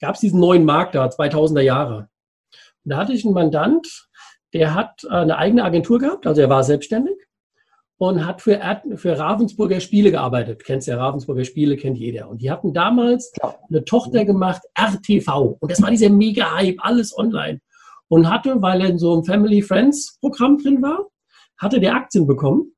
gab 0.00 0.14
es 0.14 0.20
diesen 0.20 0.40
neuen 0.40 0.64
Markt 0.64 0.94
da, 0.94 1.06
2000er 1.06 1.60
Jahre. 1.60 2.08
Und 2.84 2.90
da 2.90 2.96
hatte 2.98 3.12
ich 3.12 3.24
einen 3.24 3.34
Mandant, 3.34 4.08
der 4.54 4.74
hat 4.74 5.04
eine 5.08 5.36
eigene 5.36 5.64
Agentur 5.64 5.98
gehabt, 5.98 6.26
also 6.26 6.40
er 6.40 6.48
war 6.48 6.64
selbstständig 6.64 7.16
und 7.98 8.24
hat 8.24 8.40
für, 8.40 8.60
für 8.94 9.18
Ravensburger 9.18 9.80
Spiele 9.80 10.10
gearbeitet. 10.10 10.64
Kennst 10.64 10.86
ja 10.86 10.96
Ravensburger 10.96 11.44
Spiele, 11.44 11.76
kennt 11.76 11.98
jeder. 11.98 12.28
Und 12.28 12.42
die 12.42 12.50
hatten 12.50 12.72
damals 12.72 13.32
eine 13.68 13.84
Tochter 13.84 14.24
gemacht, 14.24 14.62
RTV. 14.78 15.58
Und 15.58 15.70
das 15.70 15.82
war 15.82 15.90
dieser 15.90 16.08
Mega-Hype, 16.08 16.76
alles 16.78 17.16
online. 17.16 17.60
Und 18.06 18.30
hatte, 18.30 18.62
weil 18.62 18.80
er 18.80 18.88
in 18.88 18.98
so 18.98 19.12
einem 19.12 19.24
Family 19.24 19.62
Friends 19.62 20.16
Programm 20.20 20.58
drin 20.58 20.80
war, 20.80 21.08
hatte 21.58 21.80
der 21.80 21.94
Aktien 21.94 22.26
bekommen 22.26 22.72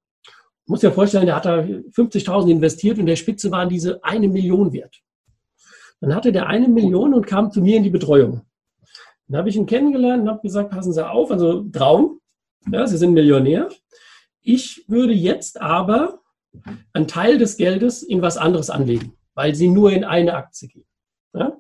muss 0.71 0.81
dir 0.81 0.93
vorstellen, 0.93 1.27
der 1.27 1.37
hat 1.37 1.47
da 1.47 1.59
50.000 1.59 2.49
investiert 2.49 2.99
und 2.99 3.07
der 3.07 3.17
Spitze 3.17 3.51
waren 3.51 3.69
diese 3.69 4.03
eine 4.05 4.29
Million 4.29 4.73
wert. 4.73 5.03
Dann 6.01 6.15
hatte 6.15 6.31
der 6.33 6.47
eine 6.47 6.69
Million 6.69 7.13
und 7.13 7.27
kam 7.27 7.51
zu 7.51 7.61
mir 7.61 7.77
in 7.77 7.83
die 7.83 7.91
Betreuung. 7.91 8.43
Dann 9.27 9.39
habe 9.39 9.49
ich 9.49 9.57
ihn 9.57 9.67
kennengelernt 9.67 10.23
und 10.23 10.29
habe 10.29 10.43
gesagt, 10.43 10.71
passen 10.71 10.93
Sie 10.93 11.07
auf, 11.07 11.31
also 11.31 11.65
Traum, 11.65 12.21
ja, 12.71 12.87
Sie 12.87 12.97
sind 12.97 13.13
Millionär. 13.13 13.69
Ich 14.43 14.85
würde 14.89 15.13
jetzt 15.13 15.61
aber 15.61 16.21
einen 16.93 17.09
Teil 17.09 17.37
des 17.37 17.57
Geldes 17.57 18.03
in 18.03 18.23
was 18.23 18.37
anderes 18.37 18.71
anlegen, 18.71 19.15
weil 19.35 19.57
Sie 19.57 19.69
nur 19.69 19.91
in 19.93 20.05
eine 20.05 20.35
Aktie 20.35 20.69
gehen. 20.69 20.87
Ja? 21.35 21.57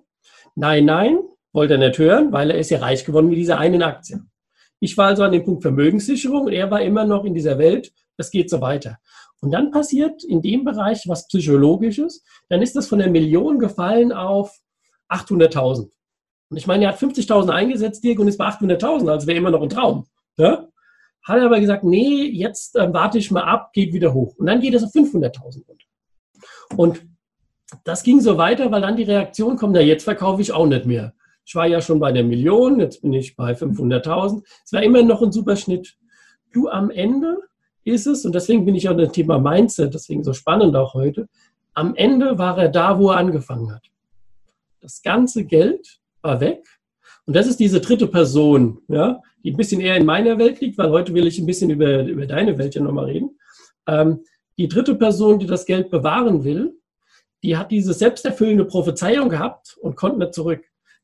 Nein, 0.55 0.85
nein, 0.85 1.19
wollte 1.52 1.75
er 1.75 1.79
nicht 1.79 1.99
hören, 1.99 2.33
weil 2.33 2.50
er 2.50 2.59
ist 2.59 2.71
ja 2.71 2.79
reich 2.79 3.05
geworden 3.05 3.29
mit 3.29 3.38
dieser 3.38 3.59
einen 3.59 3.83
Aktie. 3.83 4.21
Ich 4.79 4.97
war 4.97 5.09
also 5.09 5.25
an 5.25 5.33
dem 5.33 5.45
Punkt 5.45 5.62
Vermögenssicherung 5.62 6.47
und 6.47 6.52
er 6.52 6.71
war 6.71 6.81
immer 6.81 7.05
noch 7.05 7.25
in 7.25 7.35
dieser 7.35 7.59
Welt, 7.59 7.93
das 8.21 8.31
geht 8.31 8.50
so 8.50 8.61
weiter. 8.61 8.99
Und 9.41 9.50
dann 9.53 9.71
passiert 9.71 10.23
in 10.23 10.43
dem 10.43 10.65
Bereich 10.65 11.05
was 11.09 11.27
Psychologisches, 11.27 12.23
dann 12.49 12.62
ist 12.62 12.77
das 12.77 12.87
von 12.87 12.99
der 12.99 13.11
Million 13.11 13.59
gefallen 13.59 14.12
auf 14.12 14.61
800.000. 15.09 15.91
Und 16.50 16.57
ich 16.57 16.67
meine, 16.67 16.85
er 16.85 16.93
hat 16.93 17.00
50.000 17.00 17.50
eingesetzt, 17.50 18.05
Dirk, 18.05 18.19
und 18.19 18.29
ist 18.29 18.37
bei 18.37 18.47
800.000, 18.47 19.11
also 19.11 19.27
wäre 19.27 19.39
immer 19.39 19.50
noch 19.50 19.62
ein 19.62 19.69
Traum. 19.69 20.07
Ja? 20.37 20.69
Hat 21.23 21.39
er 21.39 21.47
aber 21.47 21.61
gesagt, 21.61 21.85
nee, 21.85 22.25
jetzt 22.25 22.77
äh, 22.77 22.93
warte 22.93 23.19
ich 23.19 23.31
mal 23.31 23.45
ab, 23.45 23.73
geht 23.73 23.93
wieder 23.93 24.12
hoch. 24.12 24.35
Und 24.37 24.47
dann 24.47 24.61
geht 24.61 24.75
es 24.75 24.85
auf 24.85 24.91
500.000 24.91 25.67
runter. 25.67 25.87
Und 26.77 27.07
das 27.85 28.03
ging 28.03 28.21
so 28.21 28.37
weiter, 28.37 28.71
weil 28.71 28.83
dann 28.83 28.97
die 28.97 29.05
Reaktion 29.05 29.57
kommt, 29.57 29.75
na 29.75 29.81
jetzt 29.81 30.05
verkaufe 30.05 30.43
ich 30.43 30.53
auch 30.53 30.67
nicht 30.67 30.87
mehr. 30.87 31.15
Ich 31.45 31.55
war 31.55 31.67
ja 31.67 31.81
schon 31.81 32.00
bei 32.00 32.12
der 32.12 32.25
Million, 32.25 32.81
jetzt 32.81 33.03
bin 33.03 33.12
ich 33.12 33.37
bei 33.37 33.53
500.000. 33.53 34.43
Es 34.65 34.73
war 34.73 34.83
immer 34.83 35.03
noch 35.03 35.23
ein 35.23 35.33
super 35.33 35.57
Schnitt. 35.57 35.97
Du 36.53 36.69
am 36.69 36.91
Ende 36.91 37.39
ist 37.85 38.07
es, 38.07 38.25
und 38.25 38.35
deswegen 38.35 38.65
bin 38.65 38.75
ich 38.75 38.89
auch 38.89 38.97
das 38.97 39.13
Thema 39.13 39.39
Mindset, 39.39 39.95
deswegen 39.95 40.25
so 40.25 40.33
spannend 40.33 40.77
auch 40.77 40.95
heute, 40.95 41.29
am 41.75 41.95
Ende 41.95 42.39
war 42.39 42.59
er 42.59 42.69
da, 42.69 42.99
wo 42.99 43.11
er 43.11 43.17
angefangen 43.17 43.73
hat. 43.73 43.83
Das 44.81 45.03
ganze 45.03 45.45
Geld 45.45 46.01
war 46.23 46.41
weg. 46.41 46.65
Und 47.27 47.37
das 47.37 47.47
ist 47.47 47.61
diese 47.61 47.81
dritte 47.81 48.07
Person, 48.07 48.81
ja, 48.89 49.21
die 49.45 49.53
ein 49.53 49.57
bisschen 49.57 49.81
eher 49.81 49.97
in 49.97 50.07
meiner 50.07 50.39
Welt 50.39 50.61
liegt, 50.61 50.79
weil 50.79 50.91
heute 50.91 51.15
will 51.15 51.27
ich 51.27 51.39
ein 51.39 51.47
bisschen 51.47 51.71
über, 51.71 52.03
über 52.05 52.27
deine 52.27 52.59
Welt 52.59 52.75
ja 52.75 52.83
nochmal 52.83 53.07
reden. 53.07 53.39
Ähm, 53.87 54.25
die 54.59 54.69
dritte 54.69 54.95
Person, 54.95 55.39
die 55.39 55.47
das 55.47 55.65
Geld 55.65 55.91
bewahren 55.91 56.45
will, 56.45 56.75
die 57.43 57.57
hat 57.57 57.71
diese 57.71 57.95
selbsterfüllende 57.95 58.65
Prophezeiung 58.65 59.29
gehabt 59.29 59.77
und 59.81 59.97
konnte 59.97 60.19
nicht 60.19 60.35
zurück. 60.35 60.63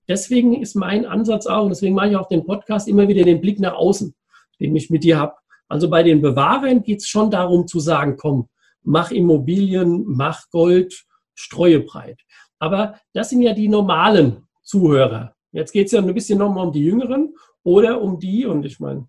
Deswegen 0.08 0.60
ist 0.60 0.74
mein 0.74 1.06
Ansatz 1.06 1.46
auch, 1.46 1.64
und 1.64 1.70
deswegen 1.70 1.94
mache 1.94 2.10
ich 2.10 2.16
auch 2.16 2.28
den 2.28 2.44
Podcast 2.44 2.88
immer 2.88 3.08
wieder 3.08 3.24
den 3.24 3.40
Blick 3.40 3.58
nach 3.58 3.74
außen, 3.74 4.14
den 4.60 4.76
ich 4.76 4.90
mit 4.90 5.04
dir 5.04 5.18
habe. 5.18 5.34
Also 5.68 5.90
bei 5.90 6.02
den 6.02 6.20
Bewahrern 6.20 6.82
geht 6.82 7.00
es 7.00 7.08
schon 7.08 7.30
darum 7.30 7.66
zu 7.66 7.80
sagen, 7.80 8.16
komm, 8.16 8.48
mach 8.82 9.10
Immobilien, 9.10 10.04
mach 10.06 10.48
Gold, 10.50 11.04
streue 11.34 11.80
breit. 11.80 12.20
Aber 12.58 12.98
das 13.12 13.30
sind 13.30 13.42
ja 13.42 13.52
die 13.52 13.68
normalen 13.68 14.46
Zuhörer. 14.62 15.34
Jetzt 15.52 15.72
geht 15.72 15.86
es 15.86 15.92
ja 15.92 16.00
ein 16.00 16.14
bisschen 16.14 16.38
nochmal 16.38 16.66
um 16.66 16.72
die 16.72 16.84
Jüngeren 16.84 17.34
oder 17.62 18.00
um 18.00 18.18
die, 18.18 18.46
und 18.46 18.64
ich 18.64 18.78
meine, 18.78 19.06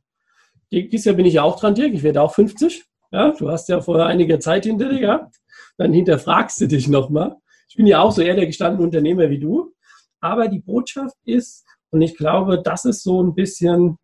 dieses 0.72 1.06
Jahr 1.06 1.16
bin 1.16 1.26
ich 1.26 1.36
ja 1.36 1.44
auch 1.44 1.60
dran, 1.60 1.76
Dirk, 1.76 1.94
ich 1.94 2.04
werde 2.04 2.22
auch 2.22 2.34
50. 2.34 2.86
Ja, 3.12 3.32
du 3.32 3.50
hast 3.50 3.70
ja 3.70 3.80
vorher 3.80 4.08
einige 4.08 4.40
Zeit 4.40 4.66
hinter 4.66 4.90
dir 4.90 5.00
gehabt. 5.00 5.36
Dann 5.78 5.94
hinterfragst 5.94 6.60
du 6.60 6.68
dich 6.68 6.88
nochmal. 6.88 7.36
Ich 7.70 7.76
bin 7.76 7.88
ja 7.88 8.02
auch 8.02 8.12
so 8.12 8.22
eher 8.22 8.36
der 8.36 8.48
gestandene 8.48 8.84
Unternehmer 8.84 9.30
wie 9.30 9.40
du. 9.40 9.74
Aber 10.20 10.48
die 10.48 10.60
Botschaft 10.60 11.16
ist, 11.24 11.66
und 11.90 12.02
ich 12.02 12.18
glaube, 12.18 12.62
das 12.62 12.84
ist 12.86 13.04
so 13.04 13.24
ein 13.24 13.34
bisschen, 13.34 13.98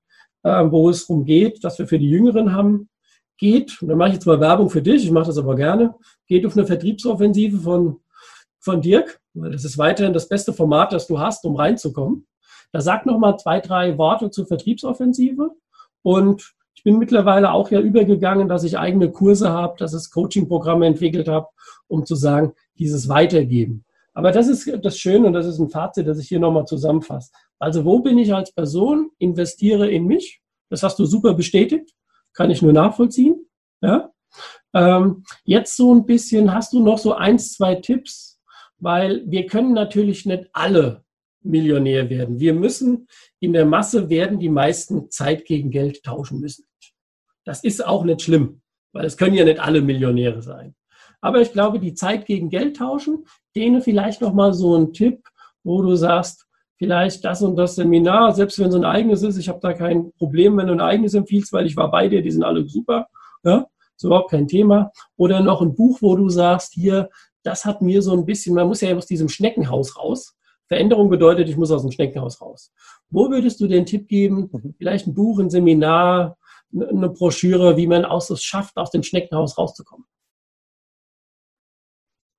äh, 0.43 0.63
wo 0.69 0.89
es 0.89 1.07
darum 1.07 1.25
geht, 1.25 1.63
dass 1.63 1.79
wir 1.79 1.87
für 1.87 1.99
die 1.99 2.09
Jüngeren 2.09 2.53
haben, 2.53 2.89
geht, 3.37 3.81
und 3.81 3.87
da 3.87 3.95
mache 3.95 4.09
ich 4.09 4.15
jetzt 4.15 4.25
mal 4.25 4.39
Werbung 4.39 4.69
für 4.69 4.81
dich, 4.81 5.03
ich 5.03 5.11
mache 5.11 5.27
das 5.27 5.37
aber 5.37 5.55
gerne, 5.55 5.95
geht 6.27 6.45
auf 6.45 6.55
eine 6.55 6.65
Vertriebsoffensive 6.65 7.57
von, 7.57 7.99
von 8.59 8.81
Dirk, 8.81 9.19
weil 9.33 9.51
das 9.51 9.65
ist 9.65 9.77
weiterhin 9.77 10.13
das 10.13 10.29
beste 10.29 10.53
Format, 10.53 10.93
das 10.93 11.07
du 11.07 11.19
hast, 11.19 11.43
um 11.45 11.55
reinzukommen. 11.55 12.27
Da 12.71 12.81
sag 12.81 13.05
noch 13.05 13.19
mal 13.19 13.37
zwei, 13.37 13.59
drei 13.59 13.97
Worte 13.97 14.29
zur 14.29 14.45
Vertriebsoffensive 14.45 15.51
und 16.03 16.53
ich 16.75 16.83
bin 16.83 16.97
mittlerweile 16.97 17.51
auch 17.51 17.71
ja 17.71 17.79
übergegangen, 17.79 18.47
dass 18.47 18.63
ich 18.63 18.77
eigene 18.77 19.11
Kurse 19.11 19.49
habe, 19.49 19.77
dass 19.77 19.93
ich 19.93 20.11
Coaching-Programme 20.11 20.85
entwickelt 20.85 21.27
habe, 21.27 21.47
um 21.87 22.05
zu 22.05 22.15
sagen, 22.15 22.53
dieses 22.77 23.07
Weitergeben. 23.07 23.85
Aber 24.13 24.31
das 24.31 24.47
ist 24.47 24.71
das 24.83 24.97
Schöne 24.97 25.27
und 25.27 25.33
das 25.33 25.47
ist 25.47 25.59
ein 25.59 25.69
Fazit, 25.69 26.07
das 26.07 26.19
ich 26.19 26.27
hier 26.27 26.39
nochmal 26.39 26.65
zusammenfasse. 26.65 27.31
Also 27.59 27.83
wo 27.83 27.99
bin 27.99 28.17
ich 28.17 28.33
als 28.33 28.53
Person, 28.53 29.09
investiere 29.17 29.89
in 29.89 30.05
mich. 30.05 30.41
Das 30.69 30.83
hast 30.83 30.99
du 30.99 31.05
super 31.05 31.33
bestätigt, 31.33 31.93
kann 32.33 32.51
ich 32.51 32.61
nur 32.61 32.73
nachvollziehen. 32.73 33.47
Ja? 33.81 34.11
Ähm, 34.73 35.23
jetzt 35.43 35.75
so 35.75 35.93
ein 35.93 36.05
bisschen, 36.05 36.53
hast 36.53 36.73
du 36.73 36.83
noch 36.83 36.97
so 36.97 37.13
eins, 37.13 37.53
zwei 37.53 37.75
Tipps, 37.75 38.39
weil 38.77 39.23
wir 39.25 39.45
können 39.47 39.73
natürlich 39.73 40.25
nicht 40.25 40.49
alle 40.53 41.03
Millionär 41.41 42.09
werden. 42.09 42.39
Wir 42.39 42.53
müssen 42.53 43.07
in 43.39 43.53
der 43.53 43.65
Masse 43.65 44.09
werden 44.09 44.39
die 44.39 44.49
meisten 44.49 45.09
Zeit 45.11 45.45
gegen 45.45 45.71
Geld 45.71 46.03
tauschen 46.03 46.39
müssen. 46.39 46.65
Das 47.45 47.63
ist 47.63 47.85
auch 47.85 48.03
nicht 48.03 48.21
schlimm, 48.21 48.61
weil 48.93 49.05
es 49.05 49.17
können 49.17 49.35
ja 49.35 49.43
nicht 49.43 49.59
alle 49.59 49.81
Millionäre 49.81 50.41
sein. 50.41 50.75
Aber 51.23 51.39
ich 51.39 51.53
glaube, 51.53 51.79
die 51.79 51.93
Zeit 51.93 52.25
gegen 52.25 52.49
Geld 52.49 52.75
tauschen, 52.75 53.25
denen 53.55 53.81
vielleicht 53.81 54.19
noch 54.19 54.33
mal 54.33 54.53
so 54.53 54.75
ein 54.75 54.91
Tipp, 54.91 55.23
wo 55.63 55.81
du 55.81 55.95
sagst, 55.95 56.45
vielleicht 56.75 57.23
das 57.23 57.41
und 57.41 57.55
das 57.55 57.75
Seminar, 57.75 58.33
selbst 58.33 58.59
wenn 58.59 58.67
es 58.67 58.75
ein 58.75 58.83
eigenes 58.83 59.23
ist, 59.23 59.37
ich 59.37 59.47
habe 59.47 59.61
da 59.61 59.71
kein 59.71 60.11
Problem, 60.17 60.57
wenn 60.57 60.67
du 60.67 60.73
ein 60.73 60.81
eigenes 60.81 61.13
empfiehlst, 61.13 61.53
weil 61.53 61.65
ich 61.65 61.77
war 61.77 61.89
bei 61.89 62.09
dir, 62.09 62.21
die 62.21 62.29
sind 62.29 62.43
alle 62.43 62.67
super, 62.67 63.07
ja, 63.45 63.65
ist 63.95 64.03
überhaupt 64.03 64.31
kein 64.31 64.49
Thema. 64.49 64.91
Oder 65.15 65.39
noch 65.39 65.61
ein 65.61 65.75
Buch, 65.75 65.99
wo 66.01 66.17
du 66.17 66.27
sagst, 66.27 66.73
hier, 66.73 67.09
das 67.41 67.63
hat 67.63 67.81
mir 67.81 68.01
so 68.01 68.11
ein 68.11 68.25
bisschen, 68.25 68.53
man 68.53 68.67
muss 68.67 68.81
ja 68.81 68.93
aus 68.93 69.07
diesem 69.07 69.29
Schneckenhaus 69.29 69.97
raus. 69.97 70.35
Veränderung 70.67 71.09
bedeutet, 71.09 71.47
ich 71.47 71.55
muss 71.55 71.71
aus 71.71 71.83
dem 71.83 71.91
Schneckenhaus 71.91 72.41
raus. 72.41 72.73
Wo 73.09 73.29
würdest 73.29 73.61
du 73.61 73.67
den 73.67 73.85
Tipp 73.85 74.09
geben? 74.09 74.49
Mhm. 74.51 74.75
Vielleicht 74.77 75.07
ein 75.07 75.13
Buch, 75.13 75.39
ein 75.39 75.49
Seminar, 75.49 76.35
eine 76.73 77.07
Broschüre, 77.07 77.77
wie 77.77 77.87
man 77.87 78.03
aus 78.03 78.29
es 78.29 78.43
schafft, 78.43 78.75
aus 78.75 78.91
dem 78.91 79.03
Schneckenhaus 79.03 79.57
rauszukommen? 79.57 80.05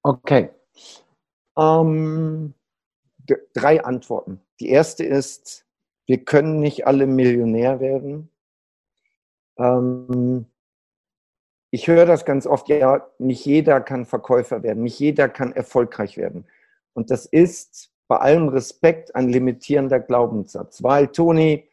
Okay. 0.05 0.51
Ähm, 1.59 2.55
drei 3.55 3.83
Antworten. 3.83 4.41
Die 4.61 4.69
erste 4.69 5.03
ist, 5.05 5.67
wir 6.07 6.25
können 6.25 6.61
nicht 6.61 6.87
alle 6.87 7.07
Millionär 7.07 7.81
werden. 7.81 8.31
Ähm, 9.59 10.47
ich 11.71 11.89
höre 11.89 12.05
das 12.05 12.25
ganz 12.27 12.47
oft, 12.47 12.69
ja, 12.69 13.07
nicht 13.19 13.47
jeder 13.47 13.81
kann 13.81 14.05
Verkäufer 14.05 14.63
werden, 14.63 14.83
nicht 14.83 14.99
jeder 15.01 15.29
kann 15.29 15.53
erfolgreich 15.53 16.19
werden. 16.19 16.47
Und 16.93 17.11
das 17.11 17.25
ist 17.25 17.91
bei 18.07 18.19
allem 18.19 18.49
Respekt 18.49 19.15
ein 19.17 19.31
limitierender 19.31 20.01
Glaubenssatz. 20.01 20.83
Weil, 20.83 21.09
Toni, 21.09 21.69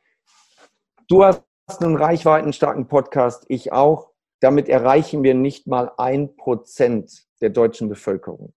du 1.10 1.26
hast 1.26 1.44
einen 1.82 1.98
reichweitenstarken 1.98 2.88
Podcast, 2.88 3.46
ich 3.50 3.74
auch. 3.74 4.11
Damit 4.42 4.68
erreichen 4.68 5.24
wir 5.24 5.36
nicht 5.36 5.68
mal 5.68 5.92
ein 5.98 6.36
Prozent 6.36 7.26
der 7.42 7.50
deutschen 7.52 7.88
Bevölkerung. 7.88 8.54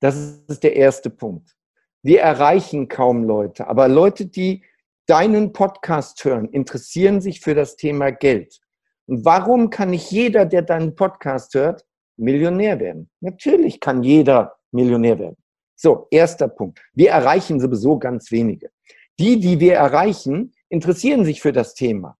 Das 0.00 0.14
ist 0.46 0.62
der 0.62 0.76
erste 0.76 1.10
Punkt. 1.10 1.56
Wir 2.02 2.20
erreichen 2.20 2.88
kaum 2.88 3.24
Leute, 3.24 3.66
aber 3.66 3.88
Leute, 3.88 4.26
die 4.26 4.62
deinen 5.06 5.52
Podcast 5.52 6.24
hören, 6.24 6.48
interessieren 6.48 7.20
sich 7.20 7.40
für 7.40 7.54
das 7.54 7.76
Thema 7.76 8.10
Geld. 8.10 8.60
Und 9.06 9.24
warum 9.24 9.70
kann 9.70 9.90
nicht 9.90 10.10
jeder, 10.10 10.44
der 10.44 10.62
deinen 10.62 10.94
Podcast 10.94 11.54
hört, 11.54 11.84
Millionär 12.16 12.78
werden? 12.78 13.10
Natürlich 13.20 13.80
kann 13.80 14.02
jeder 14.02 14.54
Millionär 14.70 15.18
werden. 15.18 15.36
So, 15.76 16.06
erster 16.10 16.48
Punkt. 16.48 16.80
Wir 16.92 17.10
erreichen 17.10 17.58
sowieso 17.58 17.98
ganz 17.98 18.30
wenige. 18.30 18.70
Die, 19.18 19.40
die 19.40 19.60
wir 19.60 19.74
erreichen, 19.74 20.52
interessieren 20.68 21.24
sich 21.24 21.40
für 21.40 21.52
das 21.52 21.74
Thema. 21.74 22.16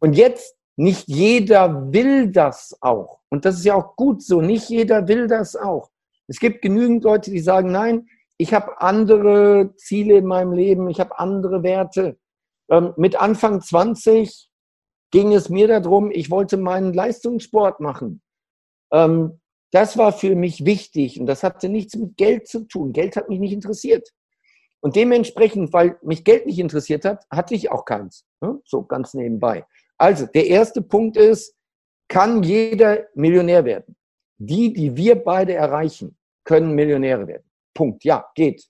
Und 0.00 0.14
jetzt, 0.14 0.56
nicht 0.76 1.08
jeder 1.08 1.92
will 1.92 2.30
das 2.30 2.76
auch. 2.80 3.20
Und 3.28 3.44
das 3.44 3.56
ist 3.56 3.64
ja 3.64 3.74
auch 3.74 3.96
gut 3.96 4.22
so. 4.22 4.40
Nicht 4.40 4.68
jeder 4.68 5.06
will 5.08 5.26
das 5.26 5.56
auch. 5.56 5.90
Es 6.26 6.38
gibt 6.38 6.62
genügend 6.62 7.04
Leute, 7.04 7.30
die 7.30 7.40
sagen, 7.40 7.70
nein, 7.70 8.08
ich 8.38 8.52
habe 8.52 8.80
andere 8.80 9.74
Ziele 9.76 10.18
in 10.18 10.26
meinem 10.26 10.52
Leben, 10.52 10.88
ich 10.88 10.98
habe 10.98 11.18
andere 11.18 11.62
Werte. 11.62 12.18
Ähm, 12.70 12.92
mit 12.96 13.20
Anfang 13.20 13.60
20 13.60 14.48
ging 15.10 15.32
es 15.32 15.48
mir 15.48 15.68
darum, 15.68 16.10
ich 16.10 16.30
wollte 16.30 16.56
meinen 16.56 16.92
Leistungssport 16.92 17.80
machen. 17.80 18.22
Ähm, 18.92 19.40
das 19.70 19.96
war 19.98 20.12
für 20.12 20.34
mich 20.34 20.64
wichtig 20.64 21.20
und 21.20 21.26
das 21.26 21.42
hatte 21.42 21.68
nichts 21.68 21.96
mit 21.96 22.16
Geld 22.16 22.48
zu 22.48 22.66
tun. 22.66 22.92
Geld 22.92 23.16
hat 23.16 23.28
mich 23.28 23.38
nicht 23.38 23.52
interessiert. 23.52 24.08
Und 24.80 24.96
dementsprechend, 24.96 25.72
weil 25.72 25.98
mich 26.02 26.24
Geld 26.24 26.46
nicht 26.46 26.58
interessiert 26.58 27.04
hat, 27.04 27.24
hatte 27.30 27.54
ich 27.54 27.70
auch 27.70 27.84
keins. 27.84 28.26
Ne? 28.40 28.60
So 28.64 28.82
ganz 28.82 29.14
nebenbei. 29.14 29.64
Also, 29.98 30.26
der 30.26 30.46
erste 30.46 30.82
Punkt 30.82 31.16
ist, 31.16 31.56
kann 32.08 32.42
jeder 32.42 33.06
Millionär 33.14 33.64
werden. 33.64 33.96
Die, 34.38 34.72
die 34.72 34.96
wir 34.96 35.16
beide 35.16 35.54
erreichen, 35.54 36.16
können 36.44 36.74
Millionäre 36.74 37.26
werden. 37.26 37.44
Punkt. 37.74 38.04
Ja, 38.04 38.30
geht. 38.34 38.68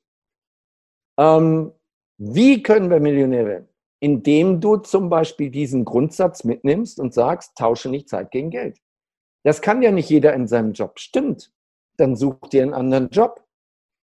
Ähm, 1.18 1.72
wie 2.18 2.62
können 2.62 2.90
wir 2.90 3.00
Millionär 3.00 3.46
werden? 3.46 3.68
Indem 4.00 4.60
du 4.60 4.76
zum 4.76 5.08
Beispiel 5.08 5.50
diesen 5.50 5.84
Grundsatz 5.84 6.44
mitnimmst 6.44 7.00
und 7.00 7.14
sagst, 7.14 7.56
tausche 7.56 7.88
nicht 7.88 8.08
Zeit 8.08 8.30
gegen 8.30 8.50
Geld. 8.50 8.78
Das 9.44 9.60
kann 9.60 9.82
ja 9.82 9.90
nicht 9.90 10.10
jeder 10.10 10.34
in 10.34 10.46
seinem 10.46 10.72
Job. 10.72 10.98
Stimmt. 10.98 11.52
Dann 11.96 12.16
such 12.16 12.48
dir 12.50 12.62
einen 12.62 12.74
anderen 12.74 13.10
Job. 13.10 13.44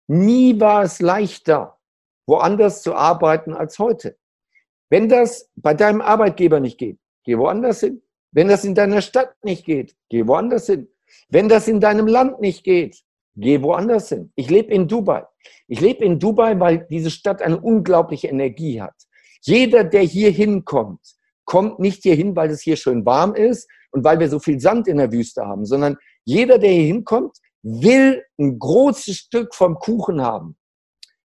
Nie 0.06 0.58
war 0.60 0.82
es 0.82 1.00
leichter, 1.00 1.78
woanders 2.26 2.82
zu 2.82 2.94
arbeiten 2.94 3.54
als 3.54 3.78
heute. 3.78 4.18
Wenn 4.90 5.08
das 5.08 5.50
bei 5.54 5.72
deinem 5.72 6.00
Arbeitgeber 6.00 6.60
nicht 6.60 6.78
geht, 6.78 6.98
geh 7.24 7.36
woanders 7.38 7.80
hin. 7.80 8.02
Wenn 8.32 8.48
das 8.48 8.64
in 8.64 8.74
deiner 8.74 9.02
Stadt 9.02 9.34
nicht 9.42 9.64
geht, 9.64 9.96
geh 10.08 10.26
woanders 10.26 10.66
hin. 10.66 10.88
Wenn 11.28 11.48
das 11.48 11.68
in 11.68 11.80
deinem 11.80 12.06
Land 12.06 12.40
nicht 12.40 12.64
geht, 12.64 13.02
geh 13.36 13.60
woanders 13.62 14.08
hin. 14.08 14.32
Ich 14.36 14.50
lebe 14.50 14.72
in 14.72 14.86
Dubai. 14.86 15.24
Ich 15.66 15.80
lebe 15.80 16.04
in 16.04 16.18
Dubai, 16.18 16.58
weil 16.60 16.86
diese 16.90 17.10
Stadt 17.10 17.42
eine 17.42 17.60
unglaubliche 17.60 18.28
Energie 18.28 18.80
hat. 18.80 18.94
Jeder, 19.42 19.84
der 19.84 20.02
hier 20.02 20.30
hinkommt, 20.30 21.00
kommt 21.44 21.78
nicht 21.78 22.02
hier 22.02 22.14
hin, 22.14 22.36
weil 22.36 22.50
es 22.50 22.60
hier 22.60 22.76
schön 22.76 23.04
warm 23.04 23.34
ist, 23.34 23.68
und 23.92 24.04
weil 24.04 24.18
wir 24.20 24.28
so 24.28 24.38
viel 24.38 24.60
Sand 24.60 24.88
in 24.88 24.98
der 24.98 25.12
Wüste 25.12 25.44
haben, 25.44 25.66
sondern 25.66 25.96
jeder, 26.24 26.58
der 26.58 26.70
hier 26.70 26.86
hinkommt, 26.86 27.36
will 27.62 28.24
ein 28.38 28.58
großes 28.58 29.16
Stück 29.16 29.54
vom 29.54 29.74
Kuchen 29.76 30.22
haben. 30.22 30.56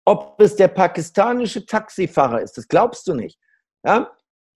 Ob 0.04 0.40
es 0.40 0.56
der 0.56 0.68
pakistanische 0.68 1.66
Taxifahrer 1.66 2.42
ist, 2.42 2.56
das 2.56 2.66
glaubst 2.66 3.06
du 3.06 3.14
nicht. 3.14 3.38
Ja? 3.84 4.10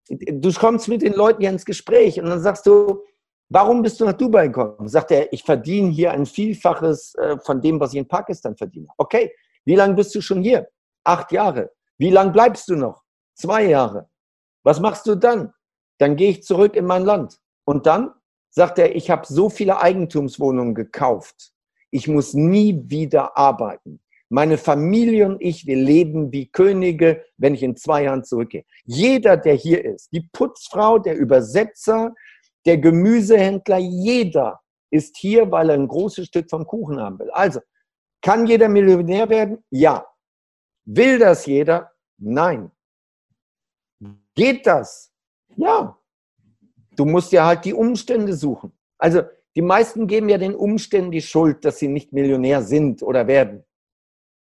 Du 0.09 0.53
kommst 0.53 0.89
mit 0.89 1.03
den 1.03 1.15
Leuten 1.15 1.41
hier 1.41 1.51
ins 1.51 1.65
Gespräch 1.65 2.21
und 2.21 2.27
dann 2.27 2.41
sagst 2.41 2.67
du, 2.67 3.03
warum 3.49 3.83
bist 3.83 4.01
du 4.01 4.05
nach 4.05 4.15
Dubai 4.15 4.49
gekommen? 4.49 4.89
Sagt 4.89 5.11
er, 5.11 5.33
ich 5.33 5.43
verdiene 5.45 5.91
hier 5.91 6.13
ein 6.13 6.27
Vielfaches 6.27 7.15
äh, 7.15 7.39
von 7.45 7.61
dem, 7.61 7.79
was 7.79 7.93
ich 7.93 7.99
in 7.99 8.09
Pakistan 8.09 8.57
verdiene. 8.57 8.89
Okay, 8.97 9.33
wie 9.65 9.77
lange 9.77 9.95
bist 9.95 10.15
du 10.15 10.21
schon 10.21 10.43
hier? 10.43 10.69
Acht 11.05 11.31
Jahre. 11.33 11.71
Wie 11.99 12.11
lange 12.11 12.33
bleibst 12.33 12.69
du 12.69 12.77
noch? 12.77 13.03
Zwei 13.35 13.67
Jahre. 13.67 14.09
Was 14.65 14.81
machst 14.81 15.07
du 15.07 15.15
dann? 15.15 15.53
Dann 15.99 16.17
gehe 16.17 16.31
ich 16.31 16.43
zurück 16.43 16.77
in 16.77 16.87
mein 16.87 17.05
Land. 17.05 17.39
Und 17.65 17.87
dann 17.87 18.13
sagt 18.51 18.79
er, 18.79 18.95
ich 18.95 19.11
habe 19.11 19.27
so 19.27 19.49
viele 19.49 19.81
Eigentumswohnungen 19.81 20.75
gekauft. 20.75 21.53
Ich 21.91 22.09
muss 22.09 22.35
nie 22.35 22.83
wieder 22.87 23.37
arbeiten. 23.37 24.01
Meine 24.33 24.57
Familie 24.57 25.27
und 25.27 25.43
ich, 25.43 25.67
wir 25.67 25.77
leben 25.77 26.33
wie 26.33 26.51
Könige, 26.51 27.23
wenn 27.37 27.53
ich 27.53 27.63
in 27.63 27.77
zwei 27.77 28.05
Jahren 28.05 28.25
zurückgehe. 28.25 28.65
Jeder, 28.87 29.37
der 29.37 29.53
hier 29.53 29.85
ist, 29.85 30.11
die 30.11 30.23
Putzfrau, 30.33 30.99
der 30.99 31.19
Übersetzer, 31.19 32.15
der 32.65 32.79
Gemüsehändler, 32.79 33.77
jeder 33.77 34.63
ist 34.91 35.19
hier, 35.19 35.51
weil 35.51 35.69
er 35.69 35.75
ein 35.75 35.87
großes 35.87 36.29
Stück 36.29 36.49
vom 36.49 36.67
Kuchen 36.67 36.99
haben 36.99 37.19
will. 37.19 37.31
Also, 37.33 37.61
kann 38.23 38.47
jeder 38.47 38.71
Millionär 38.71 39.29
werden? 39.29 39.63
Ja. 39.69 40.07
Will 40.87 41.19
das 41.19 41.45
jeder? 41.45 41.91
Nein. 42.17 42.71
Geht 44.35 44.67
das? 44.67 45.13
Ja. 45.57 45.99
Du 46.97 47.05
musst 47.05 47.33
ja 47.33 47.45
halt 47.45 47.67
die 47.67 47.75
Umstände 47.75 48.33
suchen. 48.33 48.73
Also 48.97 49.25
die 49.55 49.61
meisten 49.61 50.07
geben 50.07 50.31
ja 50.31 50.39
den 50.39 50.55
Umständen 50.55 51.11
die 51.11 51.21
Schuld, 51.21 51.67
dass 51.67 51.81
sie 51.81 51.89
nicht 51.89 52.15
Millionär 52.15 52.63
sind 52.63 53.03
oder 53.03 53.27
werden. 53.27 53.67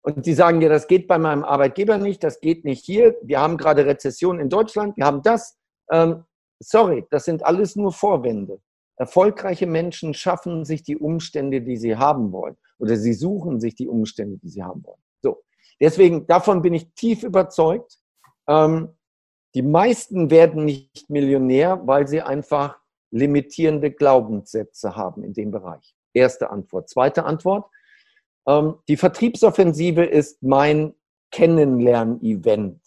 Und 0.06 0.24
die 0.24 0.34
sagen 0.34 0.60
ja, 0.60 0.68
das 0.68 0.86
geht 0.86 1.08
bei 1.08 1.18
meinem 1.18 1.42
Arbeitgeber 1.42 1.98
nicht, 1.98 2.22
das 2.22 2.40
geht 2.40 2.64
nicht 2.64 2.84
hier. 2.84 3.16
Wir 3.22 3.40
haben 3.40 3.56
gerade 3.56 3.86
Rezession 3.86 4.38
in 4.38 4.48
Deutschland, 4.48 4.96
wir 4.96 5.04
haben 5.04 5.20
das. 5.22 5.58
Ähm, 5.90 6.22
sorry, 6.60 7.04
das 7.10 7.24
sind 7.24 7.44
alles 7.44 7.74
nur 7.74 7.92
Vorwände. 7.92 8.60
Erfolgreiche 8.98 9.66
Menschen 9.66 10.14
schaffen 10.14 10.64
sich 10.64 10.84
die 10.84 10.96
Umstände, 10.96 11.60
die 11.60 11.76
sie 11.76 11.96
haben 11.96 12.30
wollen. 12.30 12.56
Oder 12.78 12.96
sie 12.96 13.14
suchen 13.14 13.58
sich 13.58 13.74
die 13.74 13.88
Umstände, 13.88 14.38
die 14.38 14.48
sie 14.48 14.62
haben 14.62 14.84
wollen. 14.84 15.00
So. 15.22 15.42
Deswegen, 15.80 16.28
davon 16.28 16.62
bin 16.62 16.74
ich 16.74 16.94
tief 16.94 17.24
überzeugt. 17.24 17.98
Ähm, 18.48 18.90
die 19.56 19.62
meisten 19.62 20.30
werden 20.30 20.66
nicht 20.66 21.10
Millionär, 21.10 21.84
weil 21.84 22.06
sie 22.06 22.22
einfach 22.22 22.78
limitierende 23.10 23.90
Glaubenssätze 23.90 24.94
haben 24.94 25.24
in 25.24 25.32
dem 25.32 25.50
Bereich. 25.50 25.96
Erste 26.14 26.50
Antwort. 26.50 26.88
Zweite 26.88 27.24
Antwort. 27.24 27.68
Ähm, 28.48 28.76
die 28.88 28.96
Vertriebsoffensive 28.96 30.04
ist 30.04 30.42
mein 30.42 30.94
Kennenlern-Event. 31.30 32.80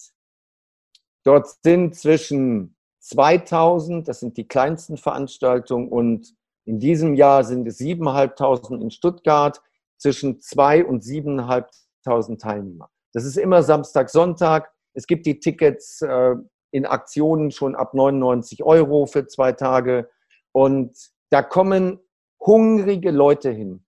Dort 1.23 1.47
sind 1.63 1.95
zwischen 1.95 2.75
2000, 2.99 4.07
das 4.07 4.19
sind 4.19 4.37
die 4.37 4.47
kleinsten 4.47 4.97
Veranstaltungen, 4.97 5.89
und 5.89 6.33
in 6.65 6.79
diesem 6.79 7.15
Jahr 7.15 7.43
sind 7.43 7.67
es 7.67 7.79
7.500 7.79 8.81
in 8.81 8.91
Stuttgart, 8.91 9.61
zwischen 9.97 10.39
2 10.39 10.85
und 10.85 11.03
7.500 11.03 12.39
Teilnehmer. 12.39 12.89
Das 13.13 13.25
ist 13.25 13.37
immer 13.37 13.63
Samstag, 13.63 14.09
Sonntag. 14.09 14.71
Es 14.93 15.07
gibt 15.07 15.25
die 15.25 15.39
Tickets 15.39 16.01
äh, 16.01 16.35
in 16.71 16.85
Aktionen 16.85 17.51
schon 17.51 17.75
ab 17.75 17.93
99 17.93 18.63
Euro 18.63 19.05
für 19.07 19.27
zwei 19.27 19.51
Tage. 19.51 20.09
Und 20.51 20.95
da 21.31 21.41
kommen 21.41 21.99
hungrige 22.39 23.11
Leute 23.11 23.51
hin. 23.51 23.85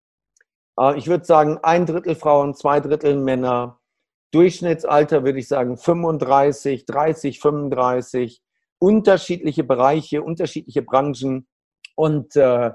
Äh, 0.79 0.99
ich 0.99 1.09
würde 1.09 1.25
sagen, 1.25 1.59
ein 1.63 1.87
Drittel 1.87 2.15
Frauen, 2.15 2.55
zwei 2.55 2.81
Drittel 2.81 3.17
Männer. 3.17 3.81
Durchschnittsalter 4.33 5.25
würde 5.25 5.41
ich 5.41 5.49
sagen 5.49 5.77
35, 5.77 6.87
30, 6.87 7.41
35. 7.41 8.43
Unterschiedliche 8.79 9.65
Bereiche, 9.65 10.23
unterschiedliche 10.23 10.83
Branchen. 10.83 11.47
Und 11.97 12.37
äh, 12.37 12.71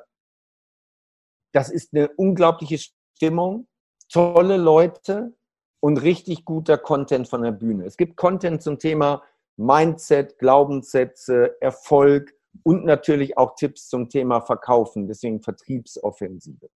das 1.54 1.70
ist 1.70 1.94
eine 1.94 2.10
unglaubliche 2.18 2.78
Stimmung. 3.16 3.68
Tolle 4.10 4.58
Leute 4.58 5.34
und 5.80 5.98
richtig 5.98 6.46
guter 6.46 6.78
Content 6.78 7.28
von 7.28 7.42
der 7.42 7.52
Bühne. 7.52 7.86
Es 7.86 7.98
gibt 7.98 8.18
Content 8.18 8.62
zum 8.62 8.78
Thema 8.78 9.24
Mindset, 9.58 10.38
Glaubenssätze, 10.38 11.60
Erfolg 11.62 12.34
und 12.64 12.86
natürlich 12.86 13.38
auch 13.38 13.56
Tipps 13.56 13.88
zum 13.88 14.10
Thema 14.10 14.42
Verkaufen, 14.42 15.08
deswegen 15.08 15.42
Vertriebsoffensive. 15.42 16.70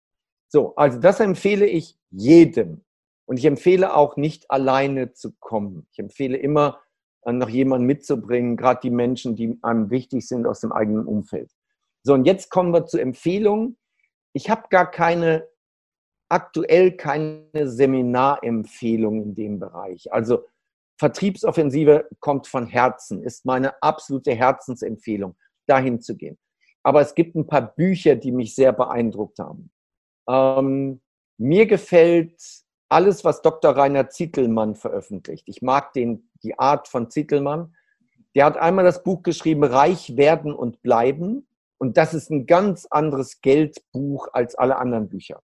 So, 0.57 0.75
also 0.77 0.99
das 0.99 1.21
empfehle 1.21 1.67
ich 1.67 1.99
jedem. 2.11 2.83
Und 3.27 3.39
ich 3.39 3.45
empfehle 3.45 3.95
auch 3.95 4.17
nicht 4.17 4.51
alleine 4.51 5.13
zu 5.13 5.35
kommen. 5.39 5.87
Ich 5.93 5.99
empfehle 5.99 6.39
immer, 6.39 6.81
äh, 7.27 7.33
noch 7.33 7.51
jemanden 7.51 7.87
mitzubringen, 7.87 8.57
gerade 8.57 8.81
die 8.83 8.91
Menschen, 8.91 9.37
die 9.37 9.59
einem 9.61 9.91
wichtig 9.91 10.27
sind 10.27 10.47
aus 10.47 10.61
dem 10.61 10.73
eigenen 10.73 11.05
Umfeld. 11.05 11.51
So, 12.05 12.15
und 12.15 12.25
jetzt 12.25 12.49
kommen 12.51 12.73
wir 12.73 12.87
zur 12.87 13.03
Empfehlung. 13.03 13.77
Ich 14.33 14.49
habe 14.49 14.63
gar 14.71 14.91
keine, 14.91 15.47
aktuell 16.31 16.93
keine 16.93 17.45
Seminarempfehlung 17.53 19.25
in 19.25 19.35
dem 19.35 19.59
Bereich. 19.59 20.11
Also 20.11 20.47
Vertriebsoffensive 20.99 22.09
kommt 22.21 22.47
von 22.47 22.67
Herzen, 22.67 23.23
ist 23.23 23.45
meine 23.45 23.75
absolute 23.83 24.35
Herzensempfehlung, 24.35 25.37
dahin 25.67 26.01
zu 26.01 26.17
gehen. 26.17 26.39
Aber 26.83 27.03
es 27.03 27.15
gibt 27.15 27.35
ein 27.37 27.47
paar 27.47 27.75
Bücher, 27.75 28.17
die 28.17 28.33
mich 28.33 28.55
sehr 28.55 28.73
beeindruckt 28.73 29.39
haben. 29.39 29.71
Ähm, 30.29 31.01
mir 31.39 31.67
gefällt 31.67 32.41
alles, 32.89 33.25
was 33.25 33.43
Dr. 33.43 33.77
Rainer 33.77 34.09
Zittelmann 34.09 34.75
veröffentlicht. 34.75 35.49
Ich 35.49 35.63
mag 35.63 35.93
den, 35.93 36.31
die 36.43 36.59
Art 36.59 36.89
von 36.89 37.11
Zittelmann. 37.11 37.75
Der 38.35 38.45
hat 38.45 38.57
einmal 38.57 38.85
das 38.85 39.03
Buch 39.03 39.23
geschrieben, 39.23 39.65
Reich 39.65 40.17
werden 40.17 40.53
und 40.53 40.83
bleiben. 40.83 41.47
Und 41.79 41.97
das 41.97 42.15
ist 42.15 42.31
ein 42.31 42.47
ganz 42.47 42.87
anderes 42.87 43.41
Geldbuch 43.41 44.29
als 44.33 44.55
alle 44.55 44.77
anderen 44.77 45.09
Bücher. 45.09 45.43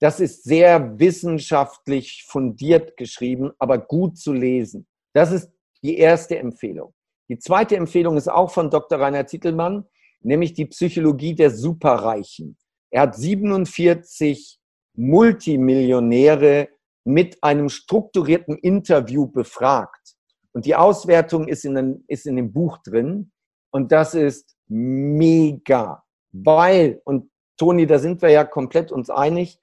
Das 0.00 0.20
ist 0.20 0.44
sehr 0.44 0.98
wissenschaftlich 1.00 2.24
fundiert 2.28 2.96
geschrieben, 2.96 3.50
aber 3.58 3.78
gut 3.78 4.16
zu 4.16 4.32
lesen. 4.32 4.86
Das 5.12 5.32
ist 5.32 5.50
die 5.82 5.98
erste 5.98 6.38
Empfehlung. 6.38 6.94
Die 7.28 7.38
zweite 7.38 7.76
Empfehlung 7.76 8.16
ist 8.16 8.28
auch 8.28 8.50
von 8.50 8.70
Dr. 8.70 9.00
Rainer 9.00 9.26
Zittelmann, 9.26 9.84
nämlich 10.20 10.54
die 10.54 10.66
Psychologie 10.66 11.34
der 11.34 11.50
Superreichen. 11.50 12.56
Er 12.90 13.02
hat 13.02 13.16
47 13.16 14.58
Multimillionäre 14.94 16.68
mit 17.04 17.42
einem 17.42 17.68
strukturierten 17.68 18.56
Interview 18.56 19.26
befragt. 19.26 20.16
Und 20.52 20.64
die 20.64 20.74
Auswertung 20.74 21.48
ist 21.48 21.64
in, 21.64 21.74
den, 21.74 22.04
ist 22.08 22.26
in 22.26 22.36
dem 22.36 22.52
Buch 22.52 22.78
drin. 22.78 23.32
Und 23.70 23.92
das 23.92 24.14
ist 24.14 24.56
mega. 24.66 26.04
Weil, 26.32 27.00
und 27.04 27.30
Toni, 27.56 27.86
da 27.86 27.98
sind 27.98 28.22
wir 28.22 28.30
ja 28.30 28.44
komplett 28.44 28.92
uns 28.92 29.10
einig, 29.10 29.58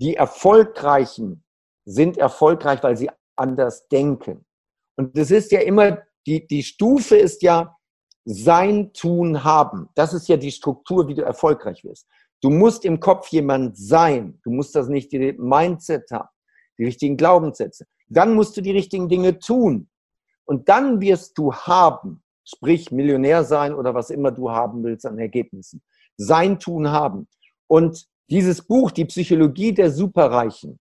die 0.00 0.16
Erfolgreichen 0.16 1.44
sind 1.84 2.18
erfolgreich, 2.18 2.82
weil 2.82 2.96
sie 2.96 3.10
anders 3.36 3.88
denken. 3.88 4.44
Und 4.96 5.16
das 5.16 5.30
ist 5.30 5.52
ja 5.52 5.60
immer, 5.60 6.02
die, 6.26 6.46
die 6.46 6.62
Stufe 6.62 7.16
ist 7.16 7.42
ja 7.42 7.76
sein, 8.24 8.92
tun, 8.92 9.42
haben. 9.44 9.88
Das 9.94 10.12
ist 10.12 10.28
ja 10.28 10.36
die 10.36 10.52
Struktur, 10.52 11.08
wie 11.08 11.14
du 11.14 11.22
erfolgreich 11.22 11.82
wirst. 11.84 12.06
Du 12.40 12.50
musst 12.50 12.84
im 12.84 13.00
Kopf 13.00 13.28
jemand 13.28 13.76
sein. 13.76 14.38
Du 14.44 14.50
musst 14.50 14.74
das 14.74 14.88
nicht 14.88 15.12
die 15.12 15.32
Mindset 15.32 16.10
haben, 16.10 16.28
die 16.78 16.84
richtigen 16.84 17.16
Glaubenssätze. 17.16 17.86
Dann 18.08 18.34
musst 18.34 18.56
du 18.56 18.60
die 18.60 18.70
richtigen 18.70 19.08
Dinge 19.08 19.38
tun. 19.38 19.88
Und 20.44 20.68
dann 20.68 21.00
wirst 21.00 21.36
du 21.36 21.52
haben, 21.52 22.22
sprich 22.44 22.90
Millionär 22.90 23.44
sein 23.44 23.74
oder 23.74 23.94
was 23.94 24.10
immer 24.10 24.30
du 24.30 24.50
haben 24.50 24.82
willst 24.84 25.04
an 25.04 25.18
Ergebnissen. 25.18 25.82
Sein, 26.16 26.58
tun, 26.58 26.90
haben. 26.90 27.28
Und 27.66 28.06
dieses 28.30 28.62
Buch, 28.62 28.90
die 28.90 29.04
Psychologie 29.04 29.72
der 29.72 29.90
Superreichen, 29.90 30.78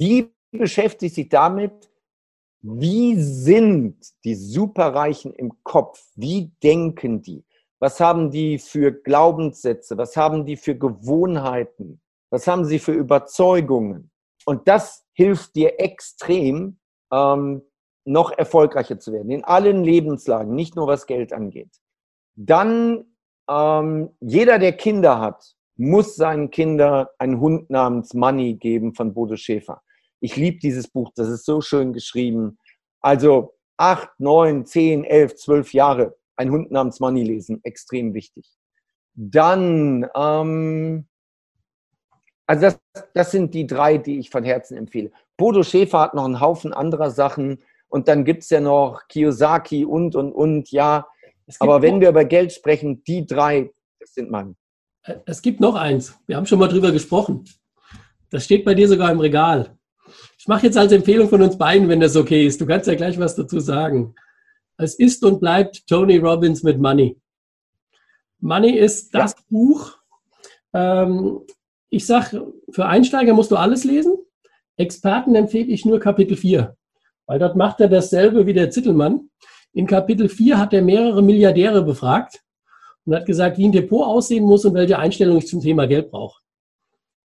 die 0.00 0.32
beschäftigt 0.50 1.14
sich 1.14 1.28
damit, 1.28 1.90
wie 2.62 3.20
sind 3.20 3.96
die 4.24 4.36
Superreichen 4.36 5.34
im 5.34 5.52
Kopf? 5.64 6.00
Wie 6.14 6.52
denken 6.62 7.20
die? 7.20 7.44
Was 7.82 7.98
haben 7.98 8.30
die 8.30 8.60
für 8.60 8.92
Glaubenssätze? 8.92 9.98
Was 9.98 10.16
haben 10.16 10.46
die 10.46 10.56
für 10.56 10.76
Gewohnheiten? 10.76 12.00
Was 12.30 12.46
haben 12.46 12.64
sie 12.64 12.78
für 12.78 12.92
Überzeugungen? 12.92 14.12
Und 14.46 14.68
das 14.68 15.04
hilft 15.14 15.56
dir 15.56 15.80
extrem, 15.80 16.78
ähm, 17.12 17.62
noch 18.04 18.30
erfolgreicher 18.30 19.00
zu 19.00 19.12
werden, 19.12 19.32
in 19.32 19.42
allen 19.42 19.82
Lebenslagen, 19.82 20.54
nicht 20.54 20.76
nur 20.76 20.86
was 20.86 21.06
Geld 21.06 21.32
angeht. 21.32 21.70
Dann, 22.36 23.16
ähm, 23.50 24.10
jeder, 24.20 24.60
der 24.60 24.74
Kinder 24.74 25.18
hat, 25.18 25.56
muss 25.76 26.14
seinen 26.14 26.50
Kindern 26.50 27.08
einen 27.18 27.40
Hund 27.40 27.68
namens 27.68 28.14
Money 28.14 28.54
geben 28.54 28.94
von 28.94 29.12
Bodo 29.12 29.34
Schäfer. 29.34 29.82
Ich 30.20 30.36
liebe 30.36 30.60
dieses 30.60 30.86
Buch, 30.86 31.10
das 31.16 31.28
ist 31.28 31.44
so 31.44 31.60
schön 31.60 31.92
geschrieben. 31.92 32.58
Also 33.00 33.54
acht, 33.76 34.10
neun, 34.18 34.66
zehn, 34.66 35.02
elf, 35.02 35.34
zwölf 35.34 35.74
Jahre, 35.74 36.16
ein 36.36 36.50
Hund 36.50 36.70
namens 36.70 37.00
Money 37.00 37.22
lesen, 37.24 37.60
extrem 37.62 38.14
wichtig. 38.14 38.46
Dann, 39.14 40.06
ähm, 40.14 41.06
also 42.46 42.62
das, 42.62 42.80
das 43.14 43.30
sind 43.30 43.54
die 43.54 43.66
drei, 43.66 43.98
die 43.98 44.18
ich 44.18 44.30
von 44.30 44.44
Herzen 44.44 44.76
empfehle. 44.76 45.10
Bodo 45.36 45.62
Schäfer 45.62 46.00
hat 46.00 46.14
noch 46.14 46.24
einen 46.24 46.40
Haufen 46.40 46.72
anderer 46.72 47.10
Sachen 47.10 47.58
und 47.88 48.08
dann 48.08 48.24
gibt 48.24 48.42
es 48.42 48.50
ja 48.50 48.60
noch 48.60 49.02
Kiyosaki 49.08 49.84
und, 49.84 50.16
und, 50.16 50.32
und, 50.32 50.70
ja. 50.70 51.06
Aber 51.58 51.82
wenn 51.82 52.00
wir 52.00 52.08
über 52.08 52.24
Geld 52.24 52.52
sprechen, 52.52 53.04
die 53.04 53.26
drei, 53.26 53.70
das 54.00 54.14
sind 54.14 54.30
meine. 54.30 54.54
Es 55.26 55.42
gibt 55.42 55.60
noch 55.60 55.74
eins. 55.74 56.16
Wir 56.26 56.36
haben 56.36 56.46
schon 56.46 56.58
mal 56.58 56.68
drüber 56.68 56.92
gesprochen. 56.92 57.44
Das 58.30 58.44
steht 58.44 58.64
bei 58.64 58.74
dir 58.74 58.88
sogar 58.88 59.10
im 59.10 59.20
Regal. 59.20 59.76
Ich 60.38 60.48
mache 60.48 60.66
jetzt 60.66 60.78
als 60.78 60.92
Empfehlung 60.92 61.28
von 61.28 61.42
uns 61.42 61.58
beiden, 61.58 61.88
wenn 61.88 62.00
das 62.00 62.16
okay 62.16 62.46
ist. 62.46 62.60
Du 62.60 62.66
kannst 62.66 62.86
ja 62.86 62.94
gleich 62.94 63.18
was 63.18 63.36
dazu 63.36 63.60
sagen. 63.60 64.14
Es 64.82 64.94
ist 64.94 65.24
und 65.24 65.40
bleibt 65.40 65.86
Tony 65.86 66.18
Robbins 66.18 66.62
mit 66.62 66.78
Money. 66.78 67.16
Money 68.40 68.76
ist 68.76 69.14
das 69.14 69.32
ja. 69.32 69.44
Buch. 69.48 69.98
Ähm, 70.72 71.40
ich 71.90 72.06
sage, 72.06 72.52
für 72.70 72.86
Einsteiger 72.86 73.34
musst 73.34 73.50
du 73.50 73.56
alles 73.56 73.84
lesen. 73.84 74.16
Experten 74.76 75.34
empfehle 75.34 75.68
ich 75.68 75.84
nur 75.84 76.00
Kapitel 76.00 76.36
4, 76.36 76.76
weil 77.26 77.38
dort 77.38 77.56
macht 77.56 77.80
er 77.80 77.88
dasselbe 77.88 78.46
wie 78.46 78.54
der 78.54 78.70
Zittelmann. 78.70 79.30
In 79.74 79.86
Kapitel 79.86 80.28
4 80.28 80.58
hat 80.58 80.72
er 80.72 80.82
mehrere 80.82 81.22
Milliardäre 81.22 81.82
befragt 81.82 82.40
und 83.04 83.14
hat 83.14 83.26
gesagt, 83.26 83.58
wie 83.58 83.66
ein 83.66 83.72
Depot 83.72 84.06
aussehen 84.06 84.44
muss 84.44 84.64
und 84.64 84.74
welche 84.74 84.98
Einstellung 84.98 85.38
ich 85.38 85.46
zum 85.46 85.60
Thema 85.60 85.86
Geld 85.86 86.10
brauche. 86.10 86.40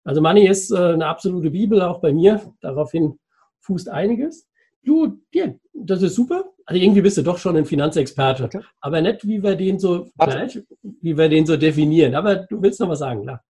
Also 0.03 0.21
Money 0.21 0.47
ist 0.47 0.71
äh, 0.71 0.75
eine 0.77 1.07
absolute 1.07 1.49
Bibel, 1.49 1.81
auch 1.81 1.99
bei 1.99 2.13
mir. 2.13 2.53
Daraufhin 2.61 3.19
fußt 3.61 3.89
einiges. 3.89 4.47
Du, 4.83 5.19
dir, 5.33 5.59
das 5.73 6.01
ist 6.03 6.15
super. 6.15 6.54
Also 6.65 6.82
irgendwie 6.82 7.01
bist 7.01 7.17
du 7.17 7.21
doch 7.21 7.38
schon 7.38 7.56
ein 7.58 7.65
Finanzexperte. 7.65 8.45
Okay. 8.45 8.62
Aber 8.82 9.01
nicht, 9.01 9.28
wie 9.28 9.41
wir 9.43 9.56
den 9.56 9.78
so 9.80 10.08
gleich, 10.17 10.63
wie 10.82 11.17
wir 11.17 11.30
den 11.30 11.45
so 11.45 11.58
definieren. 11.58 12.15
Aber 12.15 12.36
du 12.36 12.62
willst 12.62 12.80
noch 12.80 12.89
was 12.89 12.99
sagen, 12.99 13.21
klar. 13.21 13.43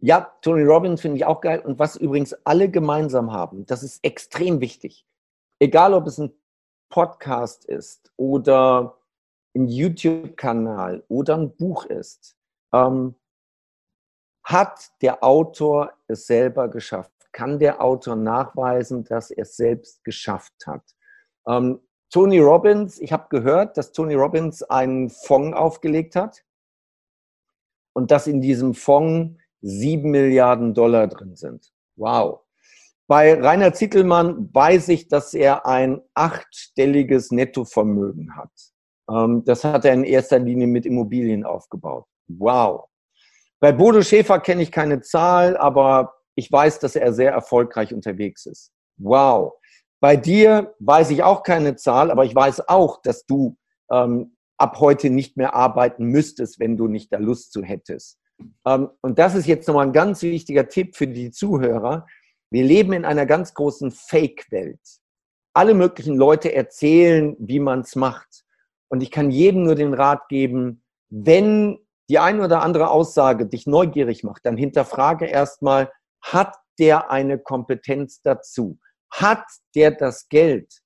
Ja, 0.00 0.32
Tony 0.42 0.62
Robbins 0.62 1.00
finde 1.00 1.16
ich 1.16 1.24
auch 1.24 1.40
geil. 1.40 1.60
Und 1.60 1.80
was 1.80 1.96
übrigens 1.96 2.34
alle 2.44 2.70
gemeinsam 2.70 3.32
haben, 3.32 3.66
das 3.66 3.82
ist 3.82 4.04
extrem 4.04 4.60
wichtig. 4.60 5.04
Egal, 5.58 5.92
ob 5.92 6.06
es 6.06 6.18
ein 6.18 6.32
Podcast 6.88 7.64
ist 7.64 8.12
oder 8.16 8.96
ein 9.56 9.66
YouTube-Kanal 9.66 11.02
oder 11.08 11.36
ein 11.36 11.56
Buch 11.56 11.86
ist, 11.86 12.36
ähm, 12.72 13.16
hat 14.44 14.92
der 15.02 15.24
Autor 15.24 15.92
es 16.06 16.26
selber 16.26 16.68
geschafft? 16.68 17.12
Kann 17.32 17.58
der 17.58 17.82
Autor 17.82 18.14
nachweisen, 18.14 19.04
dass 19.04 19.32
er 19.32 19.42
es 19.42 19.56
selbst 19.56 20.04
geschafft 20.04 20.66
hat? 20.66 20.84
Ähm, 21.46 21.80
Tony 22.10 22.38
Robbins, 22.38 22.98
ich 23.00 23.12
habe 23.12 23.26
gehört, 23.28 23.76
dass 23.76 23.92
Tony 23.92 24.14
Robbins 24.14 24.62
einen 24.62 25.10
Fonds 25.10 25.56
aufgelegt 25.56 26.16
hat 26.16 26.44
und 27.92 28.10
dass 28.10 28.26
in 28.26 28.40
diesem 28.40 28.74
Fonds 28.74 29.38
sieben 29.60 30.10
Milliarden 30.10 30.72
Dollar 30.74 31.06
drin 31.06 31.36
sind. 31.36 31.72
Wow. 31.96 32.40
Bei 33.06 33.34
Rainer 33.40 33.72
Zittelmann 33.72 34.52
weiß 34.52 34.88
ich, 34.88 35.08
dass 35.08 35.34
er 35.34 35.66
ein 35.66 36.00
achtstelliges 36.14 37.30
Nettovermögen 37.30 38.36
hat. 38.36 38.52
Ähm, 39.10 39.44
das 39.44 39.64
hat 39.64 39.84
er 39.84 39.94
in 39.94 40.04
erster 40.04 40.38
Linie 40.38 40.66
mit 40.66 40.86
Immobilien 40.86 41.44
aufgebaut. 41.44 42.06
Wow. 42.28 42.88
Bei 43.60 43.72
Bodo 43.72 44.02
Schäfer 44.02 44.38
kenne 44.40 44.62
ich 44.62 44.70
keine 44.70 45.00
Zahl, 45.00 45.56
aber 45.56 46.14
ich 46.34 46.52
weiß, 46.52 46.78
dass 46.78 46.96
er 46.96 47.12
sehr 47.12 47.32
erfolgreich 47.32 47.92
unterwegs 47.92 48.46
ist. 48.46 48.72
Wow. 48.98 49.54
Bei 50.00 50.16
dir 50.16 50.74
weiß 50.78 51.10
ich 51.10 51.22
auch 51.22 51.42
keine 51.42 51.76
Zahl, 51.76 52.10
aber 52.10 52.24
ich 52.24 52.34
weiß 52.34 52.68
auch, 52.68 53.02
dass 53.02 53.26
du 53.26 53.56
ähm, 53.90 54.36
ab 54.56 54.78
heute 54.80 55.10
nicht 55.10 55.36
mehr 55.36 55.54
arbeiten 55.54 56.04
müsstest, 56.04 56.60
wenn 56.60 56.76
du 56.76 56.88
nicht 56.88 57.12
da 57.12 57.18
Lust 57.18 57.52
zu 57.52 57.62
hättest. 57.62 58.18
Ähm, 58.64 58.90
und 59.00 59.18
das 59.18 59.34
ist 59.34 59.46
jetzt 59.46 59.66
nochmal 59.66 59.86
ein 59.86 59.92
ganz 59.92 60.22
wichtiger 60.22 60.68
Tipp 60.68 60.96
für 60.96 61.08
die 61.08 61.30
Zuhörer. 61.30 62.06
Wir 62.50 62.64
leben 62.64 62.92
in 62.92 63.04
einer 63.04 63.26
ganz 63.26 63.54
großen 63.54 63.90
Fake-Welt. 63.90 64.80
Alle 65.52 65.74
möglichen 65.74 66.16
Leute 66.16 66.54
erzählen, 66.54 67.36
wie 67.38 67.60
man 67.60 67.80
es 67.80 67.96
macht. 67.96 68.44
Und 68.88 69.02
ich 69.02 69.10
kann 69.10 69.30
jedem 69.30 69.64
nur 69.64 69.74
den 69.74 69.94
Rat 69.94 70.28
geben, 70.28 70.82
wenn 71.10 71.78
die 72.08 72.18
eine 72.18 72.44
oder 72.44 72.62
andere 72.62 72.90
Aussage 72.90 73.46
dich 73.46 73.66
neugierig 73.66 74.24
macht, 74.24 74.46
dann 74.46 74.56
hinterfrage 74.56 75.26
erstmal, 75.26 75.90
hat 76.22 76.56
der 76.78 77.10
eine 77.10 77.38
Kompetenz 77.38 78.22
dazu? 78.22 78.78
Hat 79.10 79.44
der 79.74 79.92
das 79.92 80.28
Geld? 80.28 80.80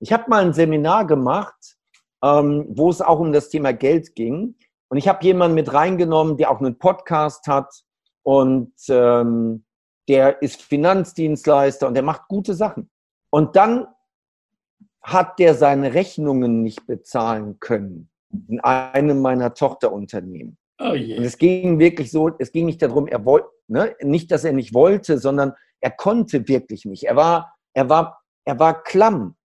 Ich 0.00 0.12
habe 0.12 0.28
mal 0.28 0.44
ein 0.44 0.52
Seminar 0.52 1.06
gemacht, 1.06 1.76
ähm, 2.22 2.66
wo 2.68 2.90
es 2.90 3.00
auch 3.00 3.20
um 3.20 3.32
das 3.32 3.48
Thema 3.48 3.72
Geld 3.72 4.14
ging. 4.14 4.56
Und 4.88 4.96
ich 4.96 5.08
habe 5.08 5.24
jemanden 5.24 5.54
mit 5.54 5.72
reingenommen, 5.72 6.36
der 6.36 6.50
auch 6.50 6.60
einen 6.60 6.78
Podcast 6.78 7.46
hat 7.46 7.70
und 8.22 8.72
ähm, 8.88 9.64
der 10.08 10.40
ist 10.42 10.62
Finanzdienstleister 10.62 11.86
und 11.86 11.94
der 11.94 12.02
macht 12.02 12.28
gute 12.28 12.54
Sachen. 12.54 12.90
Und 13.30 13.56
dann 13.56 13.86
hat 15.02 15.38
der 15.38 15.54
seine 15.54 15.94
Rechnungen 15.94 16.62
nicht 16.62 16.86
bezahlen 16.86 17.60
können 17.60 18.10
in 18.48 18.60
einem 18.60 19.20
meiner 19.20 19.54
Tochterunternehmen. 19.54 20.58
Oh 20.80 20.92
yeah. 20.92 21.18
Und 21.18 21.24
es 21.24 21.38
ging 21.38 21.78
wirklich 21.78 22.10
so, 22.10 22.30
es 22.38 22.52
ging 22.52 22.66
nicht 22.66 22.80
darum, 22.82 23.06
er 23.06 23.24
wollte, 23.24 23.48
ne, 23.68 23.94
nicht, 24.02 24.30
dass 24.30 24.44
er 24.44 24.52
nicht 24.52 24.74
wollte, 24.74 25.18
sondern 25.18 25.52
er 25.80 25.90
konnte 25.90 26.48
wirklich 26.48 26.84
nicht. 26.84 27.04
Er 27.04 27.16
war, 27.16 27.54
er 27.74 27.88
war, 27.88 28.20
er 28.44 28.58
war 28.58 28.82
klamm. 28.82 29.36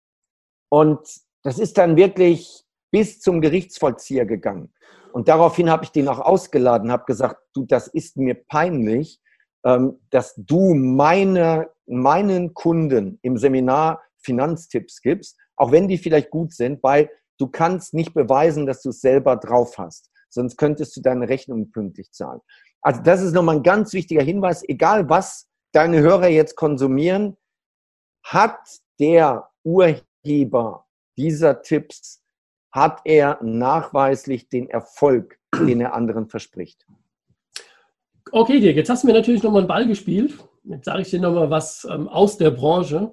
Und 0.70 1.00
das 1.44 1.60
ist 1.60 1.78
dann 1.78 1.96
wirklich 1.96 2.64
bis 2.92 3.20
zum 3.20 3.42
Gerichtsvollzieher 3.42 4.26
gegangen. 4.26 4.74
Und 5.12 5.28
daraufhin 5.28 5.70
habe 5.70 5.84
ich 5.84 5.92
den 5.92 6.08
auch 6.08 6.20
ausgeladen, 6.20 6.92
habe 6.92 7.06
gesagt, 7.06 7.38
du, 7.54 7.66
das 7.66 7.88
ist 7.88 8.18
mir 8.18 8.34
peinlich, 8.34 9.20
ähm, 9.66 10.00
dass 10.10 10.34
du 10.36 10.74
meine, 10.74 11.70
meinen 11.86 12.54
Kunden 12.54 13.20
im 13.22 13.38
Seminar 13.38 14.02
Finanztipps 14.24 15.02
gibst, 15.02 15.38
auch 15.56 15.72
wenn 15.72 15.88
die 15.88 15.98
vielleicht 15.98 16.32
gut 16.32 16.54
sind, 16.54 16.82
weil 16.82 17.10
du 17.38 17.48
kannst 17.48 17.94
nicht 17.94 18.14
beweisen, 18.14 18.66
dass 18.66 18.82
du 18.82 18.90
es 18.90 19.02
selber 19.02 19.36
drauf 19.36 19.78
hast. 19.78 20.10
Sonst 20.30 20.58
könntest 20.58 20.96
du 20.98 21.02
deine 21.02 21.30
Rechnung 21.30 21.72
pünktlich 21.72 22.12
zahlen. 22.12 22.42
Also 22.82 23.02
das 23.02 23.22
ist 23.22 23.34
nochmal 23.34 23.58
ein 23.58 23.64
ganz 23.64 23.94
wichtiger 23.94 24.24
Hinweis. 24.24 24.64
Egal 24.68 25.10
was 25.10 25.48
deine 25.74 26.00
Hörer 26.00 26.30
jetzt 26.30 26.56
konsumieren, 26.56 27.36
hat 28.24 28.60
der 29.00 29.50
Urheber 29.64 30.86
dieser 31.18 31.62
Tipps 31.62 32.24
hat 32.72 33.02
er 33.06 33.40
nachweislich 33.44 34.50
den 34.50 34.70
Erfolg, 34.70 35.40
den 35.56 35.82
er 35.82 35.94
anderen 35.94 36.28
verspricht. 36.28 36.88
Okay, 38.32 38.60
Dirk, 38.60 38.78
jetzt 38.78 38.90
hast 38.90 39.04
du 39.04 39.08
mir 39.08 39.14
natürlich 39.14 39.44
nochmal 39.44 39.62
einen 39.62 39.68
Ball 39.68 39.86
gespielt. 39.86 40.34
Jetzt 40.64 40.86
sage 40.86 41.02
ich 41.02 41.10
dir 41.10 41.20
nochmal 41.20 41.50
was 41.50 41.86
ähm, 41.90 42.08
aus 42.08 42.38
der 42.38 42.50
Branche. 42.50 43.12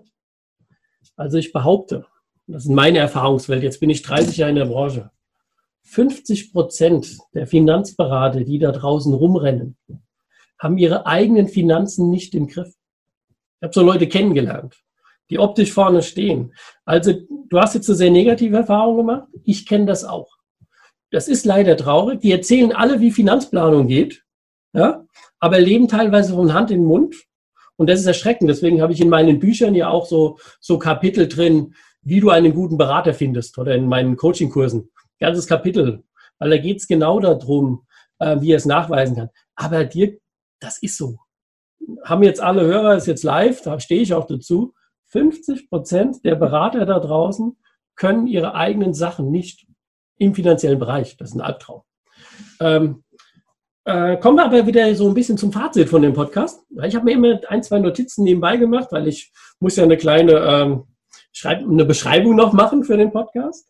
Also 1.17 1.37
ich 1.37 1.53
behaupte, 1.53 2.07
das 2.47 2.65
ist 2.65 2.71
meine 2.71 2.99
Erfahrungswelt, 2.99 3.63
jetzt 3.63 3.81
bin 3.81 3.91
ich 3.91 4.03
30 4.03 4.39
Jahre 4.39 4.51
in 4.51 4.57
der 4.57 4.67
Branche, 4.67 5.11
50 5.83 6.53
Prozent 6.53 7.19
der 7.35 7.47
Finanzberater, 7.47 8.45
die 8.45 8.59
da 8.59 8.73
draußen 8.73 9.13
rumrennen, 9.13 9.77
haben 10.61 10.79
ihre 10.79 11.07
eigenen 11.07 11.49
Finanzen 11.49 12.11
nicht 12.11 12.37
im 12.37 12.47
Griff. 12.47 12.73
Ich 13.59 13.65
habe 13.65 13.75
so 13.75 13.83
Leute 13.83 14.07
kennengelernt 14.07 14.81
die 15.31 15.39
optisch 15.39 15.73
vorne 15.73 16.03
stehen. 16.03 16.53
Also 16.85 17.15
du 17.49 17.59
hast 17.59 17.75
jetzt 17.75 17.89
eine 17.89 17.97
sehr 17.97 18.11
negative 18.11 18.59
Erfahrung 18.59 18.99
gemacht. 18.99 19.29
Ich 19.45 19.67
kenne 19.67 19.87
das 19.87 20.05
auch. 20.05 20.29
Das 21.13 21.29
ist 21.29 21.47
leider 21.47 21.77
traurig. 21.77 22.21
Die 22.21 22.33
erzählen 22.33 22.73
alle, 22.73 23.01
wie 23.01 23.11
Finanzplanung 23.11 23.87
geht, 23.87 24.25
ja, 24.73 25.05
aber 25.39 25.61
leben 25.61 25.89
teilweise 25.89 26.35
von 26.35 26.53
Hand 26.53 26.71
in 26.71 26.85
Mund. 26.85 27.17
Und 27.77 27.89
das 27.89 28.01
ist 28.01 28.07
erschreckend. 28.07 28.51
Deswegen 28.51 28.83
habe 28.83 28.93
ich 28.93 29.01
in 29.01 29.09
meinen 29.09 29.39
Büchern 29.39 29.75
ja 29.75 29.89
auch 29.89 30.07
so, 30.07 30.39
so 30.61 30.79
Kapitel 30.79 31.29
drin, 31.29 31.75
wie 32.03 32.21
du 32.21 32.31
einen 32.31 32.55
guten 32.55 32.77
Berater 32.77 33.15
findest 33.15 33.57
oder 33.59 33.75
in 33.75 33.87
meinen 33.87 34.17
Coachingkursen. 34.17 34.91
Ganzes 35.19 35.47
Kapitel. 35.47 36.03
Weil 36.39 36.51
da 36.51 36.59
geht 36.59 36.79
es 36.79 36.87
genau 36.87 37.21
darum, 37.21 37.87
äh, 38.19 38.41
wie 38.41 38.53
er 38.53 38.57
es 38.59 38.67
nachweisen 38.67 39.17
kann. 39.17 39.31
Aber 39.55 39.85
dir, 39.85 40.19
das 40.61 40.83
ist 40.83 40.97
so. 40.97 41.19
Haben 42.05 42.23
jetzt 42.23 42.41
alle 42.41 42.63
Hörer, 42.63 42.97
ist 42.97 43.07
jetzt 43.07 43.25
live, 43.25 43.63
da 43.63 43.81
stehe 43.81 44.03
ich 44.03 44.15
auch 44.15 44.27
dazu. 44.27 44.75
50 45.07 45.69
Prozent 45.69 46.25
der 46.25 46.37
Berater 46.37 46.87
da 46.87 47.01
draußen 47.01 47.57
können 47.97 48.27
ihre 48.27 48.55
eigenen 48.55 48.95
Sachen 48.95 49.31
nicht 49.31 49.67
im 50.19 50.35
finanziellen 50.35 50.79
Bereich. 50.79 51.17
Das 51.17 51.31
ist 51.31 51.35
ein 51.35 51.41
Albtraum. 51.41 51.83
Ähm, 52.61 53.03
äh, 53.85 54.19
kommen 54.19 54.37
wir 54.37 54.45
aber 54.45 54.67
wieder 54.67 54.95
so 54.95 55.09
ein 55.09 55.15
bisschen 55.15 55.39
zum 55.39 55.53
Fazit 55.53 55.89
von 55.89 56.03
dem 56.03 56.13
Podcast. 56.13 56.63
Ich 56.85 56.95
habe 56.95 57.07
mir 57.07 57.13
immer 57.13 57.41
ein, 57.49 57.63
zwei 57.63 57.79
Notizen 57.79 58.25
nebenbei 58.25 58.57
gemacht, 58.57 58.89
weil 58.93 59.09
ich 59.09 59.33
muss 59.59 59.77
ja 59.77 59.85
eine 59.85 59.97
kleine 59.97 60.33
ähm, 60.33 60.85
eine 61.45 61.85
Beschreibung 61.85 62.37
noch 62.37 62.53
machen 62.53 62.85
für 62.85 62.97
den 62.97 63.11
Podcast. 63.11 63.70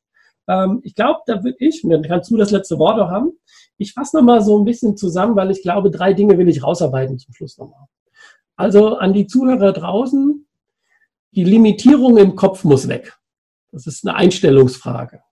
Ähm, 0.50 0.80
ich 0.82 0.96
glaube, 0.96 1.20
da 1.26 1.44
würde 1.44 1.56
ich, 1.60 1.82
dann 1.82 2.02
kannst 2.02 2.30
du 2.30 2.36
das 2.36 2.50
letzte 2.50 2.78
Wort 2.78 2.98
auch 2.98 3.08
haben, 3.08 3.32
ich 3.78 3.92
fasse 3.92 4.16
nochmal 4.16 4.42
so 4.42 4.58
ein 4.58 4.64
bisschen 4.64 4.96
zusammen, 4.96 5.36
weil 5.36 5.50
ich 5.50 5.62
glaube, 5.62 5.90
drei 5.90 6.12
Dinge 6.12 6.36
will 6.36 6.48
ich 6.48 6.62
rausarbeiten 6.62 7.18
zum 7.18 7.32
Schluss 7.32 7.56
nochmal. 7.56 7.86
Also 8.56 8.96
an 8.96 9.12
die 9.12 9.26
Zuhörer 9.26 9.72
draußen, 9.72 10.46
die 11.30 11.44
Limitierung 11.44 12.16
im 12.16 12.34
Kopf 12.34 12.64
muss 12.64 12.88
weg. 12.88 13.16
Das 13.70 13.86
ist 13.86 14.04
eine 14.04 14.16
Einstellungsfrage. 14.16 15.22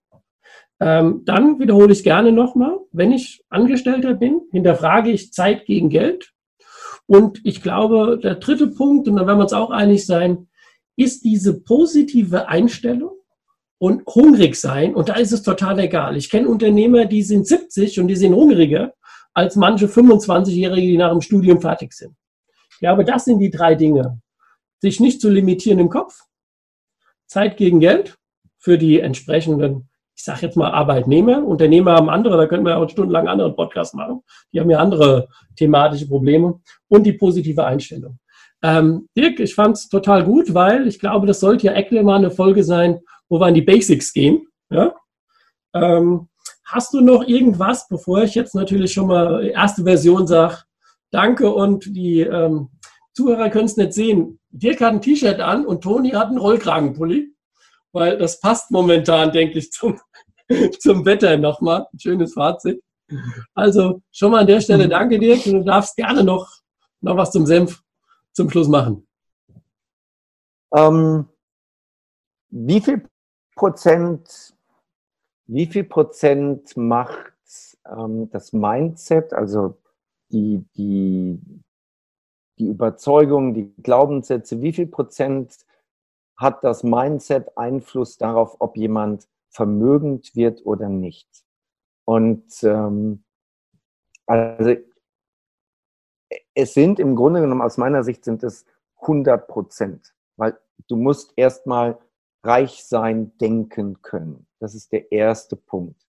Ähm, 0.80 1.22
dann 1.24 1.58
wiederhole 1.58 1.92
ich 1.92 2.04
gerne 2.04 2.30
nochmal, 2.30 2.78
wenn 2.92 3.10
ich 3.10 3.44
Angestellter 3.48 4.14
bin, 4.14 4.42
hinterfrage 4.52 5.10
ich 5.10 5.32
Zeit 5.32 5.66
gegen 5.66 5.88
Geld. 5.88 6.32
Und 7.06 7.40
ich 7.44 7.62
glaube, 7.62 8.20
der 8.22 8.36
dritte 8.36 8.68
Punkt, 8.68 9.08
und 9.08 9.16
da 9.16 9.26
werden 9.26 9.38
wir 9.38 9.42
uns 9.42 9.52
auch 9.52 9.70
einig 9.70 10.06
sein, 10.06 10.46
ist 10.94 11.24
diese 11.24 11.60
positive 11.60 12.46
Einstellung 12.48 13.17
und 13.78 14.04
hungrig 14.06 14.56
sein. 14.56 14.94
Und 14.94 15.08
da 15.08 15.14
ist 15.14 15.32
es 15.32 15.42
total 15.42 15.78
egal. 15.78 16.16
Ich 16.16 16.30
kenne 16.30 16.48
Unternehmer, 16.48 17.06
die 17.06 17.22
sind 17.22 17.46
70 17.46 18.00
und 18.00 18.08
die 18.08 18.16
sind 18.16 18.34
hungriger 18.34 18.92
als 19.34 19.56
manche 19.56 19.86
25-Jährige, 19.86 20.86
die 20.86 20.96
nach 20.96 21.12
dem 21.12 21.20
Studium 21.20 21.60
fertig 21.60 21.92
sind. 21.92 22.14
Ich 22.70 22.78
glaube, 22.78 23.04
das 23.04 23.24
sind 23.24 23.38
die 23.38 23.50
drei 23.50 23.74
Dinge. 23.74 24.20
Sich 24.80 25.00
nicht 25.00 25.20
zu 25.20 25.30
limitieren 25.30 25.78
im 25.78 25.90
Kopf, 25.90 26.20
Zeit 27.26 27.56
gegen 27.56 27.80
Geld 27.80 28.16
für 28.58 28.78
die 28.78 29.00
entsprechenden, 29.00 29.88
ich 30.16 30.24
sage 30.24 30.42
jetzt 30.42 30.56
mal 30.56 30.72
Arbeitnehmer. 30.72 31.44
Unternehmer 31.44 31.92
haben 31.92 32.10
andere, 32.10 32.36
da 32.36 32.46
können 32.46 32.64
wir 32.64 32.78
auch 32.78 32.88
stundenlang 32.88 33.22
einen 33.22 33.32
anderen 33.32 33.54
Podcast 33.54 33.94
machen. 33.94 34.22
Die 34.52 34.60
haben 34.60 34.70
ja 34.70 34.78
andere 34.78 35.28
thematische 35.56 36.08
Probleme 36.08 36.60
und 36.88 37.04
die 37.04 37.12
positive 37.12 37.64
Einstellung. 37.64 38.18
Ähm, 38.62 39.08
Dirk, 39.16 39.38
ich 39.38 39.54
fand 39.54 39.76
es 39.76 39.88
total 39.88 40.24
gut, 40.24 40.52
weil 40.54 40.88
ich 40.88 40.98
glaube, 40.98 41.26
das 41.28 41.38
sollte 41.38 41.66
ja 41.66 41.74
actually 41.74 42.02
mal 42.02 42.16
eine 42.16 42.30
Folge 42.30 42.64
sein, 42.64 43.00
wo 43.28 43.40
wir 43.40 43.46
an 43.46 43.54
die 43.54 43.62
Basics 43.62 44.12
gehen. 44.12 44.46
Ja? 44.70 44.94
Ähm, 45.74 46.28
hast 46.64 46.92
du 46.92 47.00
noch 47.00 47.26
irgendwas, 47.26 47.88
bevor 47.88 48.22
ich 48.22 48.34
jetzt 48.34 48.54
natürlich 48.54 48.92
schon 48.92 49.08
mal 49.08 49.44
erste 49.46 49.84
Version 49.84 50.26
sage, 50.26 50.58
danke 51.10 51.50
und 51.52 51.84
die 51.96 52.20
ähm, 52.20 52.70
Zuhörer 53.14 53.50
können 53.50 53.66
es 53.66 53.76
nicht 53.76 53.92
sehen. 53.92 54.38
Dirk 54.50 54.80
hat 54.80 54.92
ein 54.92 55.02
T-Shirt 55.02 55.40
an 55.40 55.66
und 55.66 55.82
Toni 55.82 56.10
hat 56.10 56.28
einen 56.28 56.38
Rollkragenpulli, 56.38 57.34
weil 57.92 58.18
das 58.18 58.40
passt 58.40 58.70
momentan, 58.70 59.32
denke 59.32 59.58
ich, 59.58 59.72
zum, 59.72 60.00
zum 60.78 61.04
Wetter 61.04 61.36
nochmal. 61.36 61.86
Schönes 62.00 62.34
Fazit. 62.34 62.82
Also 63.54 64.02
schon 64.12 64.32
mal 64.32 64.40
an 64.40 64.46
der 64.46 64.60
Stelle 64.60 64.88
danke 64.88 65.18
Dirk 65.18 65.44
du 65.44 65.64
darfst 65.64 65.96
gerne 65.96 66.22
noch, 66.22 66.46
noch 67.00 67.16
was 67.16 67.32
zum 67.32 67.46
Senf 67.46 67.82
zum 68.32 68.50
Schluss 68.50 68.68
machen. 68.68 69.06
Ähm, 70.74 71.26
wie 72.50 72.80
viel 72.80 73.08
Prozent, 73.58 74.54
wie 75.46 75.66
viel 75.66 75.84
Prozent 75.84 76.76
macht 76.76 77.32
ähm, 77.84 78.30
das 78.30 78.52
Mindset, 78.52 79.32
also 79.32 79.76
die, 80.30 80.64
die, 80.76 81.40
die 82.58 82.68
Überzeugung, 82.68 83.54
die 83.54 83.74
Glaubenssätze, 83.82 84.62
wie 84.62 84.72
viel 84.72 84.86
Prozent 84.86 85.58
hat 86.36 86.62
das 86.62 86.84
Mindset 86.84 87.58
Einfluss 87.58 88.16
darauf, 88.16 88.56
ob 88.60 88.76
jemand 88.76 89.26
vermögend 89.50 90.36
wird 90.36 90.64
oder 90.64 90.88
nicht? 90.88 91.28
Und 92.04 92.62
ähm, 92.62 93.24
also 94.24 94.76
es 96.54 96.74
sind 96.74 97.00
im 97.00 97.16
Grunde 97.16 97.40
genommen 97.40 97.62
aus 97.62 97.76
meiner 97.76 98.04
Sicht 98.04 98.24
sind 98.24 98.44
es 98.44 98.64
100 99.00 99.48
Prozent, 99.48 100.14
weil 100.36 100.56
du 100.86 100.94
musst 100.94 101.32
erstmal 101.34 101.98
reich 102.44 102.84
sein 102.84 103.36
denken 103.38 104.00
können. 104.02 104.46
Das 104.60 104.74
ist 104.74 104.92
der 104.92 105.12
erste 105.12 105.56
Punkt. 105.56 106.06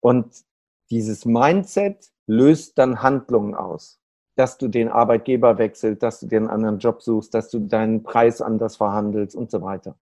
Und 0.00 0.44
dieses 0.90 1.24
Mindset 1.24 2.10
löst 2.26 2.78
dann 2.78 3.02
Handlungen 3.02 3.54
aus. 3.54 3.98
Dass 4.34 4.56
du 4.56 4.68
den 4.68 4.88
Arbeitgeber 4.88 5.58
wechselst, 5.58 6.02
dass 6.02 6.20
du 6.20 6.26
dir 6.26 6.38
einen 6.38 6.48
anderen 6.48 6.78
Job 6.78 7.02
suchst, 7.02 7.34
dass 7.34 7.50
du 7.50 7.58
deinen 7.60 8.02
Preis 8.02 8.40
anders 8.40 8.76
verhandelst 8.76 9.36
und 9.36 9.50
so 9.50 9.60
weiter. 9.60 9.96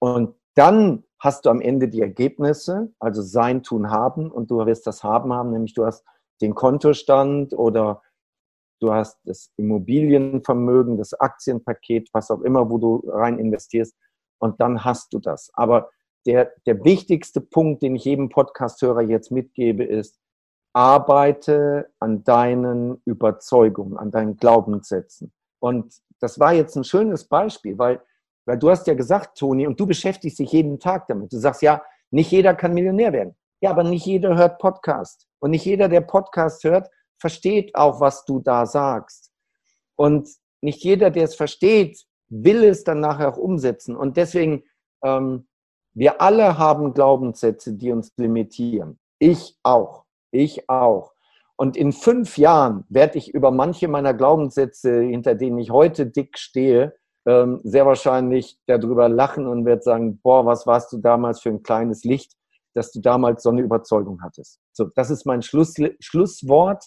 Und 0.00 0.34
dann 0.54 1.04
hast 1.18 1.46
du 1.46 1.50
am 1.50 1.60
Ende 1.60 1.88
die 1.88 2.02
Ergebnisse, 2.02 2.92
also 2.98 3.22
sein, 3.22 3.62
tun, 3.62 3.90
haben 3.90 4.30
und 4.30 4.50
du 4.50 4.64
wirst 4.66 4.86
das 4.86 5.02
haben 5.02 5.32
haben, 5.32 5.50
nämlich 5.50 5.72
du 5.74 5.86
hast 5.86 6.04
den 6.40 6.54
Kontostand 6.54 7.54
oder 7.54 8.02
du 8.80 8.92
hast 8.92 9.18
das 9.24 9.50
Immobilienvermögen, 9.56 10.96
das 10.96 11.14
Aktienpaket, 11.14 12.10
was 12.12 12.30
auch 12.30 12.42
immer, 12.42 12.70
wo 12.70 12.78
du 12.78 13.02
rein 13.08 13.38
investierst 13.38 13.96
und 14.38 14.60
dann 14.60 14.84
hast 14.84 15.12
du 15.12 15.18
das. 15.18 15.50
Aber 15.54 15.90
der, 16.26 16.52
der 16.66 16.84
wichtigste 16.84 17.40
Punkt, 17.40 17.82
den 17.82 17.96
ich 17.96 18.04
jedem 18.04 18.28
Podcast-Hörer 18.28 19.02
jetzt 19.02 19.30
mitgebe, 19.30 19.84
ist, 19.84 20.18
arbeite 20.72 21.90
an 21.98 22.24
deinen 22.24 23.00
Überzeugungen, 23.04 23.96
an 23.96 24.10
deinen 24.10 24.36
Glaubenssätzen. 24.36 25.32
Und 25.58 25.94
das 26.20 26.38
war 26.38 26.52
jetzt 26.52 26.76
ein 26.76 26.84
schönes 26.84 27.24
Beispiel, 27.24 27.78
weil, 27.78 28.00
weil 28.44 28.58
du 28.58 28.70
hast 28.70 28.86
ja 28.86 28.94
gesagt, 28.94 29.38
Toni, 29.38 29.66
und 29.66 29.80
du 29.80 29.86
beschäftigst 29.86 30.38
dich 30.38 30.52
jeden 30.52 30.78
Tag 30.78 31.06
damit. 31.08 31.32
Du 31.32 31.38
sagst, 31.38 31.62
ja, 31.62 31.82
nicht 32.10 32.30
jeder 32.30 32.54
kann 32.54 32.74
Millionär 32.74 33.12
werden. 33.12 33.36
Ja, 33.60 33.70
aber 33.70 33.82
nicht 33.82 34.06
jeder 34.06 34.36
hört 34.36 34.58
Podcast. 34.58 35.26
Und 35.40 35.50
nicht 35.50 35.64
jeder, 35.64 35.88
der 35.88 36.00
Podcast 36.00 36.62
hört, 36.64 36.88
versteht 37.18 37.74
auch, 37.74 38.00
was 38.00 38.24
du 38.24 38.40
da 38.40 38.66
sagst. 38.66 39.32
Und 39.96 40.28
nicht 40.60 40.82
jeder, 40.84 41.10
der 41.10 41.24
es 41.24 41.34
versteht, 41.34 42.04
will 42.28 42.64
es 42.64 42.84
dann 42.84 43.00
nachher 43.00 43.28
auch 43.28 43.36
umsetzen. 43.38 43.96
Und 43.96 44.16
deswegen, 44.16 44.64
ähm, 45.02 45.46
wir 45.94 46.20
alle 46.20 46.58
haben 46.58 46.94
Glaubenssätze, 46.94 47.74
die 47.74 47.90
uns 47.90 48.12
limitieren. 48.16 48.98
Ich 49.18 49.58
auch. 49.62 50.04
Ich 50.30 50.68
auch. 50.68 51.12
Und 51.56 51.76
in 51.76 51.92
fünf 51.92 52.38
Jahren 52.38 52.84
werde 52.88 53.18
ich 53.18 53.34
über 53.34 53.50
manche 53.50 53.88
meiner 53.88 54.14
Glaubenssätze, 54.14 55.00
hinter 55.00 55.34
denen 55.34 55.58
ich 55.58 55.70
heute 55.70 56.06
dick 56.06 56.38
stehe, 56.38 56.94
ähm, 57.26 57.60
sehr 57.64 57.84
wahrscheinlich 57.84 58.58
darüber 58.66 59.08
lachen 59.08 59.46
und 59.46 59.64
werde 59.64 59.82
sagen, 59.82 60.20
boah, 60.22 60.46
was 60.46 60.66
warst 60.66 60.92
du 60.92 60.98
damals 60.98 61.40
für 61.40 61.48
ein 61.48 61.62
kleines 61.62 62.04
Licht, 62.04 62.32
dass 62.74 62.92
du 62.92 63.00
damals 63.00 63.42
so 63.42 63.50
eine 63.50 63.60
Überzeugung 63.60 64.22
hattest. 64.22 64.60
So, 64.72 64.84
das 64.94 65.10
ist 65.10 65.26
mein 65.26 65.42
Schluss, 65.42 65.74
Schlusswort, 65.98 66.84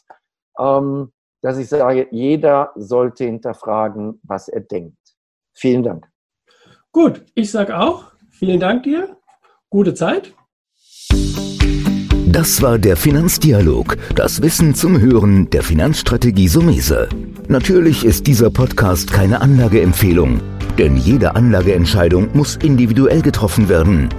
ähm, 0.58 1.12
dass 1.42 1.58
ich 1.58 1.68
sage, 1.68 2.08
jeder 2.12 2.72
sollte 2.76 3.26
hinterfragen, 3.26 4.22
was 4.24 4.48
er 4.48 4.62
denkt. 4.62 5.11
Vielen 5.62 5.84
Dank. 5.84 6.08
Gut, 6.92 7.24
ich 7.36 7.52
sage 7.52 7.78
auch, 7.78 8.06
vielen 8.32 8.60
Dank 8.60 8.82
dir. 8.82 9.16
Gute 9.70 9.94
Zeit. 9.94 10.34
Das 12.26 12.64
war 12.64 12.80
der 12.80 12.98
Finanzdialog, 12.98 13.96
das 14.16 14.42
Wissen 14.42 14.74
zum 14.74 15.00
Hören 15.00 15.52
der 15.52 15.62
Finanzstrategie 15.62 16.48
Sumese. 16.48 17.10
Natürlich 17.48 18.04
ist 18.04 18.26
dieser 18.26 18.50
Podcast 18.50 19.14
keine 19.14 19.42
Anlageempfehlung, 19.42 20.40
denn 20.80 20.98
jede 20.98 21.36
Anlageentscheidung 21.36 22.30
muss 22.34 22.56
individuell 22.56 23.22
getroffen 23.22 23.70
werden. 23.70 24.10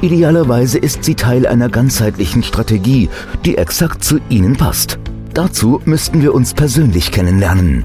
Idealerweise 0.00 0.78
ist 0.78 1.02
sie 1.02 1.16
Teil 1.16 1.44
einer 1.48 1.70
ganzheitlichen 1.70 2.44
Strategie, 2.44 3.08
die 3.44 3.56
exakt 3.58 4.04
zu 4.04 4.20
Ihnen 4.28 4.56
passt. 4.56 5.00
Dazu 5.32 5.80
müssten 5.86 6.22
wir 6.22 6.34
uns 6.34 6.54
persönlich 6.54 7.10
kennenlernen. 7.10 7.84